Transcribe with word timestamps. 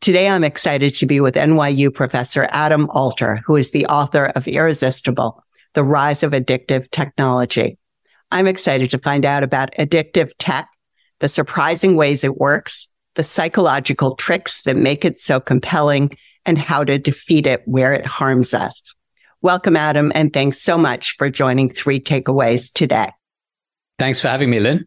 Today, 0.00 0.30
I'm 0.30 0.44
excited 0.44 0.94
to 0.94 1.06
be 1.06 1.20
with 1.20 1.34
NYU 1.34 1.92
professor 1.92 2.48
Adam 2.52 2.88
Alter, 2.88 3.42
who 3.44 3.56
is 3.56 3.72
the 3.72 3.84
author 3.84 4.32
of 4.34 4.48
Irresistible, 4.48 5.44
The 5.74 5.84
Rise 5.84 6.22
of 6.22 6.32
Addictive 6.32 6.90
Technology. 6.90 7.76
I'm 8.32 8.46
excited 8.46 8.88
to 8.90 8.98
find 8.98 9.26
out 9.26 9.42
about 9.42 9.74
addictive 9.78 10.32
tech, 10.38 10.70
the 11.18 11.28
surprising 11.28 11.96
ways 11.96 12.24
it 12.24 12.38
works, 12.38 12.90
the 13.14 13.22
psychological 13.22 14.16
tricks 14.16 14.62
that 14.62 14.76
make 14.78 15.04
it 15.04 15.18
so 15.18 15.38
compelling, 15.38 16.16
and 16.46 16.56
how 16.56 16.82
to 16.82 16.98
defeat 16.98 17.46
it 17.46 17.60
where 17.66 17.92
it 17.92 18.06
harms 18.06 18.54
us. 18.54 18.94
Welcome, 19.42 19.76
Adam, 19.76 20.12
and 20.14 20.32
thanks 20.32 20.62
so 20.62 20.78
much 20.78 21.14
for 21.18 21.28
joining 21.28 21.68
Three 21.68 22.00
Takeaways 22.00 22.72
today. 22.72 23.10
Thanks 23.98 24.18
for 24.18 24.28
having 24.28 24.48
me, 24.48 24.60
Lynn. 24.60 24.86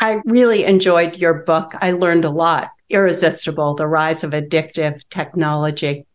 I 0.00 0.22
really 0.24 0.64
enjoyed 0.64 1.18
your 1.18 1.34
book. 1.44 1.74
I 1.82 1.90
learned 1.90 2.24
a 2.24 2.30
lot 2.30 2.70
Irresistible 2.92 3.74
The 3.74 3.88
Rise 3.88 4.22
of 4.22 4.32
Addictive 4.32 5.02
Technology. 5.10 6.06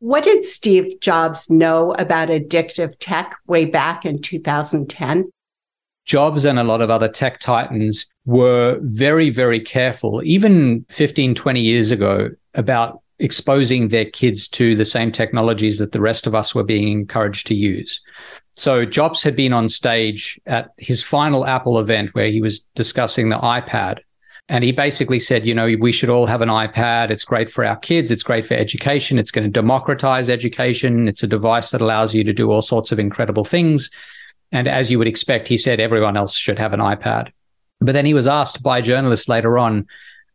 What 0.00 0.24
did 0.24 0.44
Steve 0.44 0.98
Jobs 1.00 1.48
know 1.48 1.92
about 1.92 2.28
addictive 2.28 2.94
tech 2.98 3.36
way 3.46 3.66
back 3.66 4.04
in 4.04 4.18
2010? 4.18 5.30
Jobs 6.04 6.44
and 6.44 6.58
a 6.58 6.64
lot 6.64 6.80
of 6.80 6.90
other 6.90 7.08
tech 7.08 7.38
titans 7.38 8.06
were 8.24 8.78
very, 8.80 9.30
very 9.30 9.60
careful, 9.60 10.20
even 10.24 10.84
15, 10.88 11.36
20 11.36 11.60
years 11.60 11.92
ago, 11.92 12.30
about 12.54 13.00
exposing 13.20 13.88
their 13.88 14.06
kids 14.06 14.48
to 14.48 14.74
the 14.74 14.84
same 14.84 15.12
technologies 15.12 15.78
that 15.78 15.92
the 15.92 16.00
rest 16.00 16.26
of 16.26 16.34
us 16.34 16.54
were 16.54 16.64
being 16.64 16.88
encouraged 16.88 17.46
to 17.46 17.54
use. 17.54 18.00
So 18.56 18.84
Jobs 18.84 19.22
had 19.22 19.36
been 19.36 19.52
on 19.52 19.68
stage 19.68 20.40
at 20.46 20.70
his 20.76 21.02
final 21.02 21.46
Apple 21.46 21.78
event 21.78 22.10
where 22.14 22.26
he 22.26 22.40
was 22.40 22.60
discussing 22.74 23.28
the 23.28 23.38
iPad 23.38 24.00
and 24.48 24.64
he 24.64 24.72
basically 24.72 25.20
said, 25.20 25.46
you 25.46 25.54
know, 25.54 25.74
we 25.78 25.92
should 25.92 26.10
all 26.10 26.26
have 26.26 26.40
an 26.40 26.48
iPad. 26.48 27.10
It's 27.10 27.24
great 27.24 27.50
for 27.50 27.64
our 27.64 27.76
kids. 27.76 28.10
It's 28.10 28.22
great 28.22 28.44
for 28.44 28.54
education. 28.54 29.18
It's 29.18 29.30
going 29.30 29.44
to 29.44 29.50
democratize 29.50 30.28
education. 30.28 31.08
It's 31.08 31.22
a 31.22 31.28
device 31.28 31.70
that 31.70 31.80
allows 31.80 32.14
you 32.14 32.24
to 32.24 32.32
do 32.32 32.50
all 32.50 32.62
sorts 32.62 32.92
of 32.92 32.98
incredible 32.98 33.44
things. 33.44 33.88
And 34.50 34.68
as 34.68 34.90
you 34.90 34.98
would 34.98 35.08
expect, 35.08 35.48
he 35.48 35.56
said 35.56 35.80
everyone 35.80 36.16
else 36.16 36.36
should 36.36 36.58
have 36.58 36.74
an 36.74 36.80
iPad. 36.80 37.30
But 37.80 37.92
then 37.92 38.04
he 38.04 38.14
was 38.14 38.26
asked 38.26 38.62
by 38.62 38.80
journalists 38.80 39.28
later 39.28 39.58
on, 39.58 39.86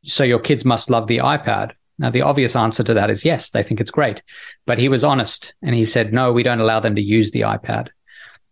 so 0.03 0.23
your 0.23 0.39
kids 0.39 0.66
must 0.66 0.89
love 0.89 1.08
the 1.08 1.19
iPad. 1.19 1.73
Now, 1.99 2.09
the 2.09 2.21
obvious 2.21 2.55
answer 2.55 2.83
to 2.83 2.94
that 2.94 3.09
is 3.09 3.25
yes, 3.25 3.52
they 3.52 3.64
think 3.64 3.81
it's 3.81 3.92
great. 3.92 4.23
But 4.66 4.80
he 4.80 4.89
was 4.89 5.03
honest 5.03 5.53
and 5.61 5.75
he 5.75 5.86
said, 5.86 6.14
no, 6.14 6.31
we 6.31 6.44
don't 6.44 6.61
allow 6.61 6.80
them 6.80 6.95
to 6.95 7.02
use 7.02 7.31
the 7.31 7.42
iPad 7.42 7.89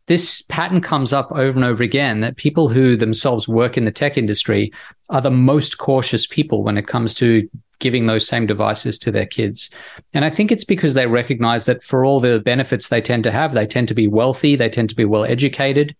this 0.07 0.43
pattern 0.43 0.81
comes 0.81 1.13
up 1.13 1.31
over 1.31 1.55
and 1.55 1.63
over 1.63 1.83
again 1.83 2.19
that 2.19 2.37
people 2.37 2.69
who 2.69 2.95
themselves 2.95 3.47
work 3.47 3.77
in 3.77 3.85
the 3.85 3.91
tech 3.91 4.17
industry 4.17 4.71
are 5.09 5.21
the 5.21 5.31
most 5.31 5.77
cautious 5.77 6.25
people 6.25 6.63
when 6.63 6.77
it 6.77 6.87
comes 6.87 7.13
to 7.15 7.49
giving 7.79 8.05
those 8.05 8.27
same 8.27 8.45
devices 8.45 8.97
to 8.99 9.11
their 9.11 9.25
kids. 9.25 9.69
And 10.13 10.23
I 10.23 10.29
think 10.29 10.51
it's 10.51 10.63
because 10.63 10.93
they 10.93 11.07
recognize 11.07 11.65
that 11.65 11.83
for 11.83 12.05
all 12.05 12.19
the 12.19 12.39
benefits 12.39 12.89
they 12.89 13.01
tend 13.01 13.23
to 13.25 13.31
have, 13.31 13.53
they 13.53 13.67
tend 13.67 13.87
to 13.89 13.93
be 13.93 14.07
wealthy, 14.07 14.55
they 14.55 14.69
tend 14.69 14.89
to 14.89 14.95
be 14.95 15.05
well 15.05 15.25
educated. 15.25 15.95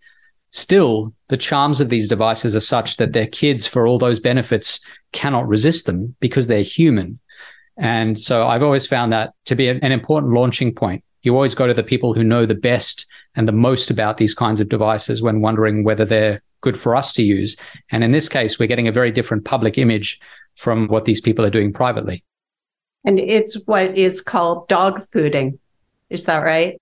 Still, 0.52 1.14
the 1.28 1.38
charms 1.38 1.81
of 1.81 1.90
these 1.90 2.07
devices 2.07 2.56
are 2.56 2.62
such 2.62 2.97
that 2.97 3.12
their 3.12 3.28
kids, 3.28 3.68
for 3.68 3.85
all 3.85 3.97
those 3.97 4.22
benefits, 4.22 4.79
cannot 5.12 5.47
resist 5.47 5.85
them 5.85 6.16
because 6.22 6.47
they're 6.47 6.62
human. 6.62 7.19
And 7.78 8.18
so 8.18 8.47
I've 8.47 8.63
always 8.63 8.88
found 8.88 9.12
that 9.12 9.34
to 9.46 9.56
be 9.56 9.68
an 9.68 9.91
important 9.91 10.31
launching 10.31 10.74
point 10.74 11.03
you 11.25 11.34
always 11.34 11.56
go 11.56 11.68
to 11.68 11.74
the 11.74 11.84
people 11.84 12.13
who 12.13 12.24
know 12.24 12.46
the 12.46 12.56
best 12.56 13.06
and 13.35 13.47
the 13.47 13.52
most 13.52 13.90
about 13.90 14.18
these 14.18 14.35
kinds 14.35 14.62
of 14.62 14.69
devices 14.69 15.22
when 15.22 15.41
wondering 15.41 15.84
whether 15.84 16.06
they're 16.06 16.41
good 16.66 16.78
for 16.78 16.96
us 16.96 17.14
to 17.14 17.24
use. 17.24 17.56
And 17.92 18.03
in 18.03 18.12
this 18.12 18.28
case, 18.28 18.59
we're 18.59 18.68
getting 18.68 18.88
a 18.88 18.92
very 18.92 19.12
different 19.12 19.46
public 19.46 19.78
image 19.78 20.20
from 20.56 20.88
what 20.88 21.06
these 21.06 21.22
people 21.22 21.46
are 21.46 21.52
doing 21.52 21.72
privately. 21.72 22.24
And 23.06 23.20
it's 23.20 23.53
what 23.68 23.96
is 23.96 24.20
called 24.20 24.68
dog 24.68 25.06
fooding. 25.12 25.59
Is 26.09 26.24
that 26.24 26.40
right? 26.40 26.81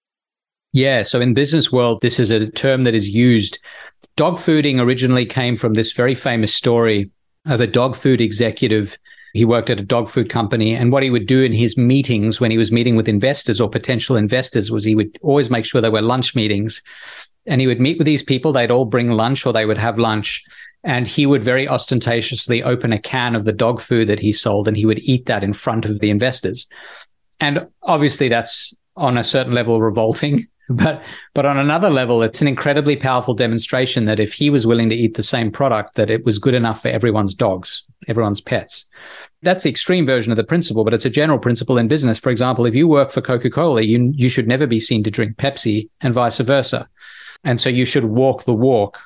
Yeah. 0.71 1.03
So 1.03 1.19
in 1.19 1.33
business 1.33 1.71
world, 1.71 1.99
this 2.01 2.17
is 2.17 2.31
a 2.31 2.49
term 2.49 2.85
that 2.85 2.95
is 2.95 3.09
used. 3.09 3.59
Dog 4.15 4.37
fooding 4.37 4.79
originally 4.79 5.25
came 5.25 5.57
from 5.57 5.73
this 5.73 5.91
very 5.91 6.15
famous 6.15 6.53
story 6.53 7.11
of 7.45 7.59
a 7.59 7.67
dog 7.67 7.97
food 7.97 8.21
executive 8.21 8.97
he 9.33 9.45
worked 9.45 9.71
at 9.71 9.79
a 9.79 9.83
dog 9.83 10.09
food 10.09 10.29
company. 10.29 10.75
And 10.75 10.91
what 10.91 11.03
he 11.03 11.09
would 11.09 11.25
do 11.25 11.41
in 11.41 11.51
his 11.51 11.75
meetings 11.75 12.39
when 12.39 12.51
he 12.51 12.57
was 12.57 12.71
meeting 12.71 12.95
with 12.95 13.07
investors 13.07 13.59
or 13.59 13.67
potential 13.67 14.15
investors 14.15 14.71
was 14.71 14.83
he 14.83 14.95
would 14.95 15.17
always 15.23 15.49
make 15.49 15.65
sure 15.65 15.81
there 15.81 15.91
were 15.91 16.03
lunch 16.03 16.35
meetings. 16.35 16.81
And 17.45 17.59
he 17.59 17.67
would 17.67 17.79
meet 17.79 17.97
with 17.97 18.05
these 18.05 18.23
people. 18.23 18.51
They'd 18.51 18.71
all 18.71 18.85
bring 18.85 19.11
lunch 19.11 19.45
or 19.45 19.53
they 19.53 19.65
would 19.65 19.77
have 19.77 19.99
lunch. 19.99 20.43
And 20.83 21.07
he 21.07 21.25
would 21.25 21.43
very 21.43 21.67
ostentatiously 21.67 22.61
open 22.61 22.91
a 22.91 22.99
can 22.99 23.35
of 23.35 23.45
the 23.45 23.53
dog 23.53 23.81
food 23.81 24.09
that 24.09 24.19
he 24.19 24.33
sold 24.33 24.67
and 24.67 24.75
he 24.75 24.85
would 24.85 24.99
eat 24.99 25.25
that 25.27 25.43
in 25.43 25.53
front 25.53 25.85
of 25.85 25.99
the 25.99 26.09
investors. 26.09 26.67
And 27.39 27.67
obviously, 27.81 28.29
that's 28.29 28.73
on 28.95 29.17
a 29.17 29.23
certain 29.23 29.53
level 29.53 29.81
revolting. 29.81 30.47
But 30.69 31.03
but 31.33 31.45
on 31.45 31.57
another 31.57 31.89
level, 31.89 32.23
it's 32.23 32.41
an 32.41 32.47
incredibly 32.47 32.95
powerful 32.95 33.33
demonstration 33.33 34.05
that 34.05 34.21
if 34.21 34.31
he 34.31 34.49
was 34.49 34.65
willing 34.65 34.87
to 34.89 34.95
eat 34.95 35.15
the 35.15 35.21
same 35.21 35.51
product, 35.51 35.95
that 35.95 36.09
it 36.09 36.23
was 36.23 36.39
good 36.39 36.53
enough 36.53 36.81
for 36.81 36.87
everyone's 36.87 37.35
dogs, 37.35 37.83
everyone's 38.07 38.39
pets. 38.39 38.85
That's 39.41 39.63
the 39.63 39.69
extreme 39.69 40.05
version 40.05 40.31
of 40.31 40.37
the 40.37 40.43
principle, 40.45 40.85
but 40.85 40.93
it's 40.93 41.03
a 41.03 41.09
general 41.09 41.37
principle 41.37 41.77
in 41.77 41.89
business. 41.89 42.17
For 42.17 42.29
example, 42.29 42.65
if 42.65 42.75
you 42.75 42.87
work 42.87 43.11
for 43.11 43.19
Coca-Cola, 43.19 43.81
you 43.81 44.13
you 44.15 44.29
should 44.29 44.47
never 44.47 44.65
be 44.65 44.79
seen 44.79 45.03
to 45.03 45.11
drink 45.11 45.35
Pepsi 45.35 45.89
and 45.99 46.13
vice 46.13 46.37
versa. 46.37 46.87
And 47.43 47.59
so 47.59 47.69
you 47.69 47.85
should 47.85 48.05
walk 48.05 48.43
the 48.43 48.53
walk. 48.53 49.01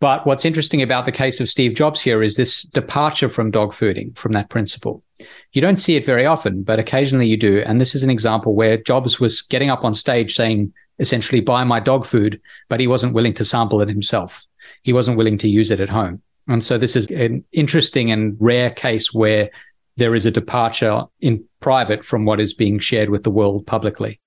But 0.00 0.26
what's 0.26 0.44
interesting 0.44 0.82
about 0.82 1.04
the 1.04 1.12
case 1.12 1.40
of 1.40 1.48
Steve 1.48 1.74
Jobs 1.74 2.00
here 2.00 2.24
is 2.24 2.34
this 2.34 2.62
departure 2.62 3.28
from 3.28 3.52
dog 3.52 3.72
fooding, 3.72 4.16
from 4.18 4.32
that 4.32 4.48
principle. 4.50 5.04
You 5.52 5.62
don't 5.62 5.76
see 5.76 5.94
it 5.94 6.04
very 6.04 6.26
often, 6.26 6.64
but 6.64 6.80
occasionally 6.80 7.28
you 7.28 7.36
do. 7.36 7.62
And 7.64 7.80
this 7.80 7.94
is 7.94 8.02
an 8.02 8.10
example 8.10 8.54
where 8.54 8.76
Jobs 8.76 9.20
was 9.20 9.42
getting 9.42 9.70
up 9.70 9.84
on 9.84 9.94
stage 9.94 10.34
saying, 10.34 10.72
essentially, 10.98 11.40
buy 11.40 11.62
my 11.62 11.78
dog 11.78 12.04
food, 12.04 12.40
but 12.68 12.80
he 12.80 12.88
wasn't 12.88 13.14
willing 13.14 13.34
to 13.34 13.44
sample 13.44 13.80
it 13.80 13.88
himself. 13.88 14.44
He 14.82 14.92
wasn't 14.92 15.18
willing 15.18 15.38
to 15.38 15.48
use 15.48 15.70
it 15.70 15.78
at 15.78 15.88
home. 15.88 16.20
And 16.48 16.64
so 16.64 16.78
this 16.78 16.96
is 16.96 17.06
an 17.06 17.44
interesting 17.52 18.10
and 18.10 18.36
rare 18.40 18.70
case 18.70 19.14
where 19.14 19.50
there 19.96 20.14
is 20.14 20.26
a 20.26 20.30
departure 20.30 21.04
in 21.20 21.44
private 21.60 22.04
from 22.04 22.24
what 22.24 22.40
is 22.40 22.54
being 22.54 22.78
shared 22.78 23.10
with 23.10 23.22
the 23.22 23.30
world 23.30 23.66
publicly. 23.66 24.18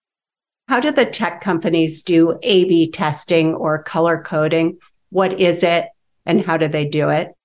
How 0.68 0.80
do 0.80 0.92
the 0.92 1.06
tech 1.06 1.42
companies 1.42 2.02
do 2.02 2.40
A 2.42 2.66
B 2.66 2.90
testing 2.90 3.54
or 3.54 3.84
color 3.84 4.22
coding? 4.22 4.80
What 5.12 5.40
is 5.40 5.64
it 5.64 5.90
and 6.26 6.44
how 6.44 6.58
do 6.58 6.68
they 6.68 6.86
do 6.86 7.10
it? 7.10 7.36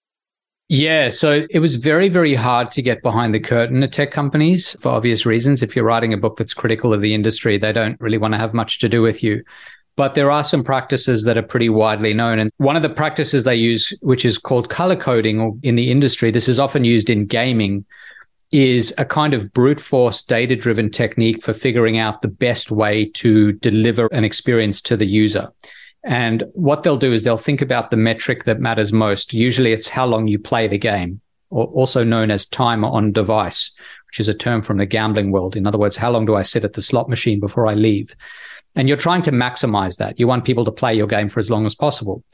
Yeah, 0.69 1.11
so 1.11 1.47
it 1.51 1.59
was 1.59 1.77
very, 1.77 2.09
very 2.09 2.35
hard 2.35 2.71
to 2.73 2.81
get 2.81 3.03
behind 3.03 3.35
the 3.35 3.41
curtain 3.41 3.83
at 3.83 3.93
tech 3.93 4.13
companies 4.13 4.75
for 4.81 4.91
obvious 4.91 5.27
reasons. 5.27 5.63
If 5.63 5.77
you're 5.77 5.85
writing 5.85 6.15
a 6.15 6.17
book 6.17 6.37
that's 6.37 6.55
critical 6.55 6.95
of 6.95 7.01
the 7.01 7.13
industry, 7.13 7.59
they 7.59 7.73
don't 7.73 8.01
really 8.01 8.19
want 8.19 8.35
to 8.35 8.39
have 8.39 8.55
much 8.55 8.79
to 8.79 8.89
do 8.89 9.03
with 9.03 9.23
you. 9.23 9.43
But 9.97 10.15
there 10.15 10.31
are 10.31 10.45
some 10.45 10.65
practices 10.65 11.25
that 11.25 11.37
are 11.37 11.43
pretty 11.43 11.69
widely 11.69 12.15
known. 12.15 12.39
And 12.39 12.51
one 12.57 12.77
of 12.77 12.83
the 12.83 12.89
practices 12.89 13.45
they 13.45 13.57
use, 13.57 13.93
which 14.01 14.25
is 14.25 14.39
called 14.39 14.71
color 14.71 14.97
coding 14.97 15.61
in 15.63 15.75
the 15.75 15.91
industry, 15.91 16.31
this 16.31 16.49
is 16.49 16.61
often 16.61 16.85
used 16.85 17.11
in 17.11 17.27
gaming, 17.27 17.85
is 18.53 18.93
a 18.99 19.05
kind 19.05 19.33
of 19.33 19.53
brute 19.53 19.81
force 19.81 20.23
data 20.23 20.57
driven 20.57 20.91
technique 20.91 21.43
for 21.43 21.55
figuring 21.55 21.99
out 21.99 22.21
the 22.21 22.29
best 22.29 22.71
way 22.71 23.09
to 23.15 23.53
deliver 23.53 24.07
an 24.07 24.25
experience 24.25 24.83
to 24.83 24.97
the 24.97 25.07
user. 25.07 25.49
And 26.03 26.45
what 26.55 26.83
they'll 26.83 26.97
do 26.97 27.13
is 27.13 27.25
they'll 27.25 27.37
think 27.37 27.61
about 27.61 27.91
the 27.91 27.97
metric 27.97 28.45
that 28.45 28.59
matters 28.59 28.93
most. 28.93 29.33
Usually 29.35 29.73
it's 29.73 29.89
how 29.89 30.07
long 30.07 30.27
you 30.27 30.39
play 30.39 30.67
the 30.67 30.79
game, 30.79 31.21
or 31.51 31.67
also 31.67 32.03
known 32.03 32.31
as 32.31 32.47
time 32.47 32.85
on 32.85 33.13
device, 33.13 33.71
which 34.07 34.19
is 34.19 34.29
a 34.29 34.35
term 34.35 34.63
from 34.63 34.79
the 34.79 34.87
gambling 34.87 35.31
world. 35.31 35.57
In 35.57 35.67
other 35.67 35.79
words, 35.79 35.97
how 35.97 36.11
long 36.11 36.25
do 36.25 36.35
I 36.35 36.43
sit 36.43 36.65
at 36.65 36.73
the 36.73 36.83
slot 36.83 37.09
machine 37.09 37.39
before 37.39 37.67
I 37.67 37.75
leave? 37.75 38.15
And 38.75 38.89
you're 38.89 38.97
trying 38.97 39.23
to 39.23 39.33
maximize 39.33 39.99
that. 39.99 40.19
You 40.19 40.27
want 40.27 40.45
people 40.45 40.65
to 40.65 40.73
play 40.73 40.95
your 40.95 41.07
game 41.07 41.29
for 41.29 41.39
as 41.39 41.51
long 41.51 41.67
as 41.67 41.75
possible. 41.75 42.25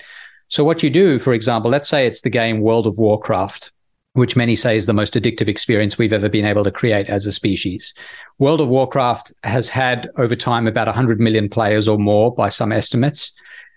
So 0.49 0.63
what 0.63 0.83
you 0.83 0.91
do, 0.91 1.19
for 1.19 1.33
example, 1.33 1.71
let's 1.71 1.89
say 1.89 2.07
it's 2.07 2.21
the 2.21 2.31
game 2.31 2.61
World 2.61 2.87
of 2.87 2.99
Warcraft, 2.99 3.73
which 4.17 4.35
many 4.35 4.57
say 4.57 4.77
is 4.77 4.87
the 4.87 4.95
most 4.95 5.15
addictive 5.15 5.47
experience 5.47 5.99
we've 5.99 6.13
ever 6.13 6.29
been 6.29 6.47
able 6.47 6.65
to 6.65 6.71
create 6.71 7.09
as 7.09 7.27
a 7.27 7.33
species. 7.33 7.93
World 8.39 8.63
of 8.63 8.69
Warcraft 8.69 9.33
has 9.45 9.69
had 9.69 10.09
over 10.17 10.35
time 10.35 10.67
about 10.67 10.87
100 10.87 11.21
million 11.21 11.51
players 11.51 11.87
or 11.87 11.99
more 11.99 12.35
by 12.35 12.49
some 12.49 12.73
estimates. 12.73 13.33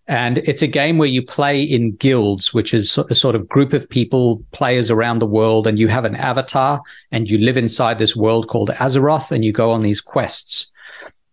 And 0.08 0.38
it's 0.40 0.62
a 0.62 0.68
game 0.68 0.98
where 0.98 1.10
you 1.10 1.22
play 1.22 1.62
in 1.62 1.92
guilds, 1.92 2.54
which 2.54 2.74
is 2.74 2.98
a 3.10 3.14
sort 3.14 3.36
of 3.36 3.50
group 3.50 3.74
of 3.74 3.90
people, 3.90 4.42
players 4.52 4.90
around 4.90 5.20
the 5.20 5.28
world, 5.28 5.68
and 5.68 5.78
you 5.78 5.90
have 5.90 6.06
an 6.06 6.16
avatar 6.16 6.82
and 7.12 7.30
you 7.30 7.38
live 7.38 7.58
inside 7.58 7.98
this 7.98 8.16
world 8.16 8.48
called 8.48 8.70
Azeroth 8.70 9.32
and 9.32 9.44
you 9.44 9.52
go 9.52 9.72
on 9.72 9.82
these 9.82 10.02
quests. 10.02 10.68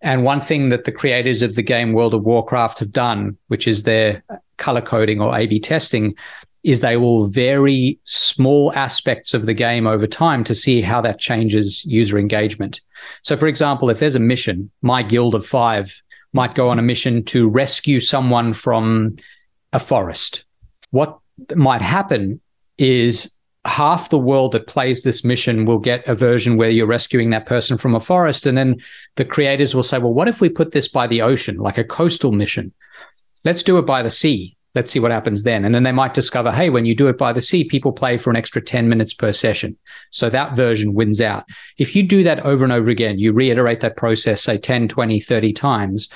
And 0.03 0.25
one 0.25 0.41
thing 0.41 0.69
that 0.71 0.85
the 0.85 0.93
creators 0.93 1.43
of 1.43 1.55
the 1.55 1.63
game 1.63 1.93
World 1.93 2.13
of 2.13 2.27
Warcraft 2.27 2.81
have 2.81 2.93
done, 2.93 3.39
which 3.47 3.69
is 3.69 3.85
their 3.85 4.23
color 4.57 4.83
coding 4.83 5.21
or 5.21 5.37
A 5.37 5.47
B 5.47 5.61
testing, 5.61 6.17
is 6.67 6.81
they 6.81 6.97
will 6.97 7.29
vary 7.29 7.97
small 8.03 8.73
aspects 8.75 9.35
of 9.35 9.47
the 9.47 9.55
game 9.55 9.87
over 9.87 10.05
time 10.05 10.43
to 10.43 10.53
see 10.53 10.81
how 10.81 11.01
that 11.01 11.21
changes 11.21 11.85
user 11.85 12.19
engagement. 12.19 12.81
So, 13.23 13.37
for 13.37 13.47
example, 13.47 13.89
if 13.89 14.01
there's 14.01 14.17
a 14.17 14.21
mission, 14.21 14.69
my 14.83 15.05
guild 15.05 15.37
of 15.37 15.47
five 15.47 16.03
might 16.33 16.57
go 16.57 16.69
on 16.69 16.81
a 16.81 16.83
mission 16.83 17.23
to 17.27 17.49
rescue 17.49 18.01
someone 18.01 18.53
from 18.53 19.15
a 19.73 19.79
forest. 19.79 20.45
What 20.91 21.21
might 21.55 21.83
happen 21.83 22.41
is 22.79 23.37
half 23.65 24.11
the 24.11 24.19
world 24.19 24.51
that 24.51 24.67
plays 24.67 25.05
this 25.05 25.23
mission 25.23 25.67
will 25.67 25.79
get 25.79 26.05
a 26.09 26.17
version 26.17 26.57
where 26.57 26.71
you're 26.71 26.85
rescuing 26.85 27.31
that 27.31 27.47
person 27.47 27.79
from 27.79 27.95
a 27.95 28.01
forest. 28.01 28.45
And 28.45 28.59
then 28.59 28.81
the 29.15 29.25
creators 29.25 29.73
will 29.73 29.85
say, 29.85 29.99
well, 29.99 30.13
what 30.13 30.27
if 30.27 30.41
we 30.41 30.49
put 30.49 30.73
this 30.73 30.89
by 30.89 31.07
the 31.07 31.23
ocean, 31.23 31.59
like 31.59 31.79
a 31.79 31.85
coastal 31.85 32.33
mission? 32.33 32.73
Let's 33.45 33.63
do 33.63 33.79
it 33.79 33.87
by 33.87 34.03
the 34.03 34.11
sea. 34.11 34.56
Let's 34.77 34.93
see 34.93 35.01
what 35.01 35.11
happens 35.11 35.43
then. 35.43 35.65
And 35.65 35.75
then 35.75 35.83
they 35.85 35.91
might 35.91 36.13
discover, 36.15 36.53
hey, 36.53 36.69
when 36.69 36.85
you 36.85 36.95
do 36.95 37.09
it 37.09 37.17
by 37.17 37.33
the 37.33 37.41
sea, 37.41 37.65
people 37.65 37.93
play 37.93 38.19
for 38.19 38.29
an 38.29 38.37
extra 38.37 38.61
10 38.61 38.89
minutes 38.89 39.15
per 39.15 39.33
session. 39.33 39.77
So 40.11 40.29
that 40.29 40.55
version 40.55 40.93
wins 40.93 41.21
out. 41.21 41.45
If 41.79 41.97
you 41.97 42.03
do 42.03 42.23
that 42.25 42.41
over 42.41 42.63
and 42.63 42.73
over 42.73 42.91
again, 42.91 43.19
you 43.19 43.33
reiterate 43.33 43.81
that 43.81 43.97
process, 43.97 44.43
say 44.43 44.59
10, 44.59 44.89
20, 44.89 45.19
30 45.19 45.53
times, 45.55 46.09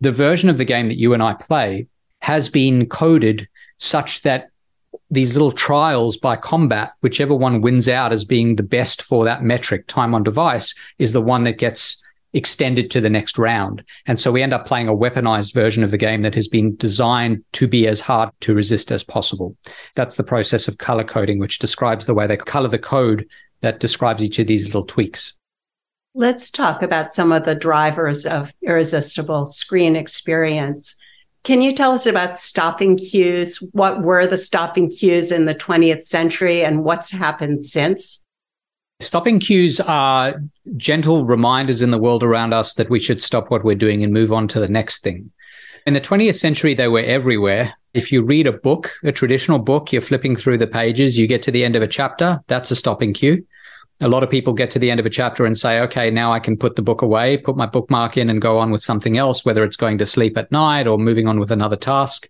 the 0.00 0.12
version 0.12 0.48
of 0.48 0.58
the 0.58 0.64
game 0.64 0.86
that 0.88 0.98
you 0.98 1.12
and 1.12 1.22
I 1.22 1.34
play 1.34 1.88
has 2.20 2.48
been 2.48 2.86
coded 2.86 3.48
such 3.78 4.22
that 4.22 4.50
these 5.10 5.34
little 5.34 5.50
trials 5.50 6.16
by 6.16 6.36
combat, 6.36 6.92
whichever 7.00 7.34
one 7.34 7.62
wins 7.62 7.88
out 7.88 8.12
as 8.12 8.24
being 8.24 8.54
the 8.54 8.62
best 8.62 9.02
for 9.02 9.24
that 9.24 9.42
metric, 9.42 9.88
time 9.88 10.14
on 10.14 10.22
device, 10.22 10.72
is 10.98 11.12
the 11.12 11.20
one 11.20 11.42
that 11.42 11.58
gets 11.58 12.00
extended 12.34 12.90
to 12.90 13.00
the 13.00 13.08
next 13.08 13.38
round. 13.38 13.82
And 14.06 14.20
so 14.20 14.30
we 14.30 14.42
end 14.42 14.52
up 14.52 14.66
playing 14.66 14.88
a 14.88 14.94
weaponized 14.94 15.54
version 15.54 15.82
of 15.82 15.90
the 15.90 15.98
game 15.98 16.22
that 16.22 16.34
has 16.34 16.48
been 16.48 16.76
designed 16.76 17.42
to 17.52 17.66
be 17.66 17.86
as 17.86 18.00
hard 18.00 18.30
to 18.40 18.54
resist 18.54 18.92
as 18.92 19.02
possible. 19.02 19.56
That's 19.94 20.16
the 20.16 20.24
process 20.24 20.68
of 20.68 20.78
color 20.78 21.04
coding, 21.04 21.38
which 21.38 21.60
describes 21.60 22.06
the 22.06 22.14
way 22.14 22.26
they 22.26 22.36
color 22.36 22.68
the 22.68 22.78
code 22.78 23.26
that 23.62 23.80
describes 23.80 24.22
each 24.22 24.38
of 24.38 24.46
these 24.46 24.66
little 24.66 24.84
tweaks. 24.84 25.34
Let's 26.14 26.50
talk 26.50 26.82
about 26.82 27.14
some 27.14 27.32
of 27.32 27.44
the 27.44 27.54
drivers 27.54 28.26
of 28.26 28.52
irresistible 28.62 29.46
screen 29.46 29.96
experience. 29.96 30.96
Can 31.42 31.60
you 31.60 31.74
tell 31.74 31.92
us 31.92 32.06
about 32.06 32.36
stopping 32.36 32.96
cues? 32.96 33.58
What 33.72 34.02
were 34.02 34.26
the 34.26 34.38
stopping 34.38 34.90
cues 34.90 35.30
in 35.32 35.44
the 35.44 35.54
20th 35.54 36.04
century 36.04 36.64
and 36.64 36.84
what's 36.84 37.10
happened 37.10 37.64
since? 37.64 38.23
Stopping 39.04 39.38
cues 39.38 39.80
are 39.80 40.42
gentle 40.78 41.26
reminders 41.26 41.82
in 41.82 41.90
the 41.90 41.98
world 41.98 42.22
around 42.22 42.54
us 42.54 42.72
that 42.74 42.88
we 42.88 42.98
should 42.98 43.20
stop 43.20 43.50
what 43.50 43.62
we're 43.62 43.74
doing 43.74 44.02
and 44.02 44.14
move 44.14 44.32
on 44.32 44.48
to 44.48 44.60
the 44.60 44.68
next 44.68 45.02
thing. 45.02 45.30
In 45.86 45.92
the 45.92 46.00
20th 46.00 46.36
century, 46.36 46.72
they 46.72 46.88
were 46.88 47.00
everywhere. 47.00 47.74
If 47.92 48.10
you 48.10 48.22
read 48.22 48.46
a 48.46 48.52
book, 48.52 48.94
a 49.02 49.12
traditional 49.12 49.58
book, 49.58 49.92
you're 49.92 50.00
flipping 50.00 50.36
through 50.36 50.56
the 50.56 50.66
pages, 50.66 51.18
you 51.18 51.26
get 51.26 51.42
to 51.42 51.50
the 51.50 51.66
end 51.66 51.76
of 51.76 51.82
a 51.82 51.86
chapter, 51.86 52.40
that's 52.46 52.70
a 52.70 52.76
stopping 52.76 53.12
cue. 53.12 53.46
A 54.00 54.08
lot 54.08 54.22
of 54.22 54.30
people 54.30 54.54
get 54.54 54.70
to 54.70 54.78
the 54.78 54.90
end 54.90 55.00
of 55.00 55.06
a 55.06 55.10
chapter 55.10 55.44
and 55.44 55.56
say, 55.56 55.80
okay, 55.80 56.10
now 56.10 56.32
I 56.32 56.40
can 56.40 56.56
put 56.56 56.74
the 56.74 56.82
book 56.82 57.02
away, 57.02 57.36
put 57.36 57.58
my 57.58 57.66
bookmark 57.66 58.16
in 58.16 58.30
and 58.30 58.40
go 58.40 58.58
on 58.58 58.70
with 58.70 58.80
something 58.80 59.18
else, 59.18 59.44
whether 59.44 59.64
it's 59.64 59.76
going 59.76 59.98
to 59.98 60.06
sleep 60.06 60.38
at 60.38 60.50
night 60.50 60.86
or 60.86 60.96
moving 60.96 61.28
on 61.28 61.38
with 61.38 61.50
another 61.50 61.76
task. 61.76 62.26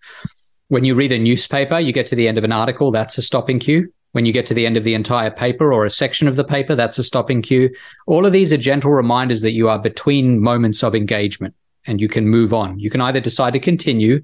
When 0.69 0.82
you 0.82 0.97
read 0.97 1.12
a 1.12 1.21
newspaper, 1.21 1.79
you 1.79 1.93
get 1.93 2.06
to 2.06 2.17
the 2.17 2.26
end 2.26 2.37
of 2.37 2.43
an 2.43 2.53
article, 2.53 2.91
that's 2.91 3.17
a 3.17 3.23
stopping 3.23 3.61
cue. 3.61 3.93
When 4.14 4.26
you 4.26 4.32
get 4.32 4.46
to 4.46 4.55
the 4.55 4.64
end 4.64 4.76
of 4.76 4.84
the 4.84 4.94
entire 4.94 5.32
paper 5.32 5.72
or 5.72 5.84
a 5.84 5.90
section 5.90 6.28
of 6.28 6.37
the 6.37 6.44
paper, 6.44 6.76
that's 6.76 7.00
a 7.00 7.05
stopping 7.05 7.43
cue. 7.43 7.69
All 8.06 8.25
of 8.25 8.31
these 8.31 8.52
are 8.52 8.56
gentle 8.56 8.93
reminders 8.93 9.43
that 9.43 9.55
you 9.55 9.69
are 9.69 9.78
between 9.81 10.40
moments 10.40 10.84
of 10.84 10.94
engagement 10.94 11.52
and 11.84 12.00
you 12.00 12.08
can 12.08 12.28
move 12.28 12.55
on. 12.55 12.78
You 12.78 12.90
can 12.90 13.00
either 13.00 13.19
decide 13.19 13.55
to 13.55 13.58
continue 13.58 14.22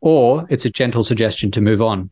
or 0.00 0.46
it's 0.48 0.64
a 0.64 0.70
gentle 0.70 1.02
suggestion 1.02 1.50
to 1.50 1.60
move 1.60 1.82
on. 1.82 2.08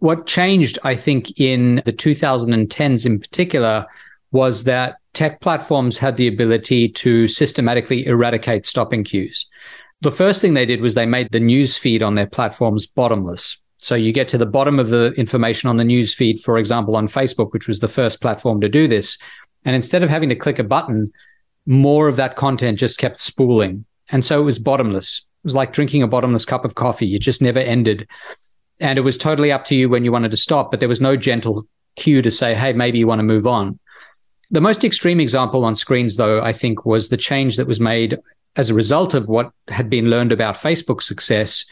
What 0.00 0.26
changed, 0.26 0.76
I 0.82 0.96
think, 0.96 1.38
in 1.38 1.82
the 1.84 1.92
2010s 1.92 3.06
in 3.06 3.20
particular 3.20 3.86
was 4.32 4.64
that 4.64 4.96
tech 5.12 5.40
platforms 5.40 5.98
had 5.98 6.16
the 6.16 6.26
ability 6.26 6.88
to 6.88 7.28
systematically 7.28 8.06
eradicate 8.06 8.66
stopping 8.66 9.04
cues. 9.04 9.48
The 10.00 10.10
first 10.10 10.40
thing 10.40 10.54
they 10.54 10.66
did 10.66 10.80
was 10.80 10.96
they 10.96 11.06
made 11.06 11.30
the 11.30 11.38
news 11.38 11.76
feed 11.76 12.02
on 12.02 12.16
their 12.16 12.26
platforms 12.26 12.88
bottomless. 12.88 13.56
So 13.86 13.94
you 13.94 14.10
get 14.10 14.26
to 14.28 14.38
the 14.38 14.46
bottom 14.46 14.80
of 14.80 14.90
the 14.90 15.12
information 15.12 15.68
on 15.68 15.76
the 15.76 15.84
news 15.84 16.12
feed, 16.12 16.40
for 16.40 16.58
example, 16.58 16.96
on 16.96 17.06
Facebook, 17.06 17.52
which 17.52 17.68
was 17.68 17.78
the 17.78 17.86
first 17.86 18.20
platform 18.20 18.60
to 18.62 18.68
do 18.68 18.88
this. 18.88 19.16
And 19.64 19.76
instead 19.76 20.02
of 20.02 20.10
having 20.10 20.28
to 20.28 20.34
click 20.34 20.58
a 20.58 20.64
button, 20.64 21.12
more 21.66 22.08
of 22.08 22.16
that 22.16 22.34
content 22.34 22.80
just 22.80 22.98
kept 22.98 23.20
spooling. 23.20 23.84
And 24.08 24.24
so 24.24 24.40
it 24.40 24.44
was 24.44 24.58
bottomless. 24.58 25.18
It 25.18 25.46
was 25.46 25.54
like 25.54 25.72
drinking 25.72 26.02
a 26.02 26.08
bottomless 26.08 26.44
cup 26.44 26.64
of 26.64 26.74
coffee. 26.74 27.14
It 27.14 27.20
just 27.20 27.40
never 27.40 27.60
ended. 27.60 28.08
And 28.80 28.98
it 28.98 29.02
was 29.02 29.16
totally 29.16 29.52
up 29.52 29.64
to 29.66 29.76
you 29.76 29.88
when 29.88 30.04
you 30.04 30.10
wanted 30.10 30.32
to 30.32 30.36
stop, 30.36 30.72
but 30.72 30.80
there 30.80 30.88
was 30.88 31.00
no 31.00 31.16
gentle 31.16 31.64
cue 31.94 32.22
to 32.22 32.30
say, 32.32 32.56
hey, 32.56 32.72
maybe 32.72 32.98
you 32.98 33.06
want 33.06 33.20
to 33.20 33.22
move 33.22 33.46
on. 33.46 33.78
The 34.50 34.60
most 34.60 34.82
extreme 34.82 35.20
example 35.20 35.64
on 35.64 35.76
screens, 35.76 36.16
though, 36.16 36.42
I 36.42 36.52
think 36.52 36.86
was 36.86 37.08
the 37.08 37.16
change 37.16 37.56
that 37.56 37.68
was 37.68 37.78
made 37.78 38.18
as 38.56 38.68
a 38.68 38.74
result 38.74 39.14
of 39.14 39.28
what 39.28 39.52
had 39.68 39.88
been 39.88 40.10
learned 40.10 40.32
about 40.32 40.56
Facebook 40.56 41.04
success 41.04 41.64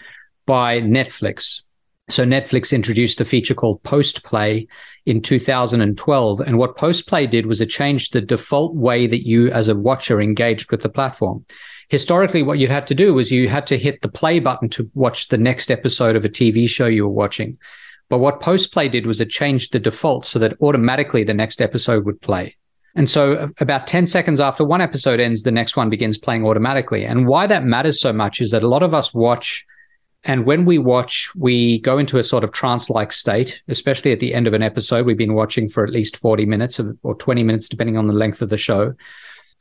by 0.47 0.81
Netflix. 0.81 1.63
So 2.11 2.25
Netflix 2.25 2.73
introduced 2.73 3.21
a 3.23 3.25
feature 3.25 3.55
called 3.55 3.83
Post 3.83 4.25
Play 4.25 4.67
in 5.07 5.23
2012. 5.23 6.41
And 6.41 6.59
what 6.59 6.77
Post 6.77 7.09
Play 7.09 7.27
did 7.27 7.47
was 7.47 7.63
it 7.63 7.71
changed 7.71 8.13
the 8.13 8.21
default 8.21 8.75
way 8.75 9.07
that 9.07 9.27
you 9.27 9.51
as 9.51 9.69
a 9.69 9.75
watcher 9.75 10.21
engaged 10.21 10.71
with 10.71 10.83
the 10.83 10.91
platform. 10.91 11.47
Historically, 11.89 12.43
what 12.43 12.59
you'd 12.59 12.71
had 12.71 12.87
to 12.89 12.95
do 12.95 13.15
was 13.15 13.31
you 13.31 13.49
had 13.49 13.67
to 13.69 13.79
hit 13.79 14.03
the 14.03 14.09
play 14.09 14.39
button 14.39 14.69
to 14.71 14.91
watch 14.95 15.29
the 15.29 15.39
next 15.39 15.71
episode 15.71 16.15
of 16.15 16.25
a 16.27 16.29
TV 16.29 16.69
show 16.69 16.87
you 16.87 17.05
were 17.05 17.11
watching. 17.11 17.57
But 18.11 18.19
what 18.19 18.41
Post 18.41 18.73
Play 18.73 18.89
did 18.89 19.07
was 19.07 19.21
it 19.21 19.31
changed 19.31 19.73
the 19.73 19.79
default 19.79 20.27
so 20.27 20.39
that 20.41 20.61
automatically 20.61 21.25
the 21.25 21.33
next 21.33 21.63
episode 21.63 22.05
would 22.05 22.21
play. 22.21 22.57
And 22.95 23.09
so 23.09 23.33
uh, 23.35 23.49
about 23.61 23.87
10 23.87 24.07
seconds 24.07 24.41
after 24.41 24.65
one 24.65 24.81
episode 24.83 25.21
ends, 25.21 25.43
the 25.43 25.51
next 25.51 25.77
one 25.77 25.89
begins 25.89 26.19
playing 26.19 26.45
automatically. 26.45 27.05
And 27.05 27.27
why 27.27 27.47
that 27.47 27.65
matters 27.65 28.01
so 28.01 28.13
much 28.13 28.41
is 28.41 28.51
that 28.51 28.63
a 28.63 28.69
lot 28.69 28.83
of 28.83 28.95
us 28.95 29.15
watch 29.15 29.65
and 30.25 30.47
when 30.47 30.65
we 30.65 30.79
watch, 30.79 31.31
we 31.37 31.81
go 31.81 31.99
into 31.99 32.19
a 32.19 32.25
sort 32.25 32.45
of 32.45 32.53
trance 32.53 32.89
like 32.89 33.13
state, 33.13 33.63
especially 33.69 34.11
at 34.11 34.21
the 34.21 34.33
end 34.33 34.47
of 34.47 34.55
an 34.55 34.63
episode. 34.63 35.05
We've 35.05 35.19
been 35.19 35.35
watching 35.35 35.69
for 35.69 35.85
at 35.85 35.91
least 35.91 36.17
40 36.17 36.47
minutes 36.47 36.81
or 37.03 37.15
20 37.15 37.43
minutes, 37.43 37.69
depending 37.69 37.99
on 37.99 38.07
the 38.07 38.15
length 38.15 38.41
of 38.41 38.49
the 38.49 38.57
show. 38.57 38.95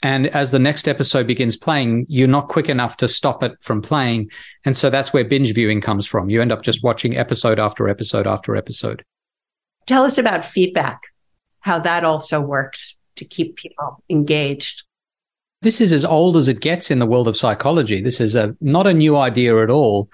And 0.02 0.28
as 0.28 0.52
the 0.52 0.60
next 0.60 0.88
episode 0.88 1.28
begins 1.28 1.58
playing, 1.58 2.06
you're 2.08 2.28
not 2.28 2.48
quick 2.48 2.70
enough 2.70 2.98
to 2.98 3.08
stop 3.08 3.44
it 3.44 3.54
from 3.62 3.82
playing. 3.82 4.32
And 4.64 4.76
so 4.76 4.90
that's 4.90 5.14
where 5.14 5.26
binge 5.26 5.54
viewing 5.54 5.82
comes 5.82 6.06
from. 6.06 6.30
You 6.30 6.42
end 6.42 6.52
up 6.52 6.62
just 6.62 6.84
watching 6.84 7.18
episode 7.18 7.60
after 7.60 7.90
episode 7.90 8.26
after 8.26 8.56
episode. 8.56 9.04
Tell 9.86 10.06
us 10.06 10.18
about 10.18 10.46
feedback, 10.46 11.02
how 11.60 11.80
that 11.80 12.06
also 12.06 12.40
works 12.40 12.96
to 13.18 13.26
keep 13.26 13.58
people 13.58 14.02
engaged. 14.10 14.84
This 15.62 15.82
is 15.82 15.92
as 15.94 16.04
old 16.04 16.36
as 16.38 16.48
it 16.48 16.60
gets 16.62 16.90
in 16.92 17.00
the 17.00 17.06
world 17.06 17.28
of 17.28 17.38
psychology. 17.38 18.02
This 18.02 18.20
is 18.20 18.36
a, 18.36 18.56
not 18.60 18.88
a 18.88 18.94
new 18.94 19.18
idea 19.18 19.62
at 19.62 19.70
all. 19.70 20.10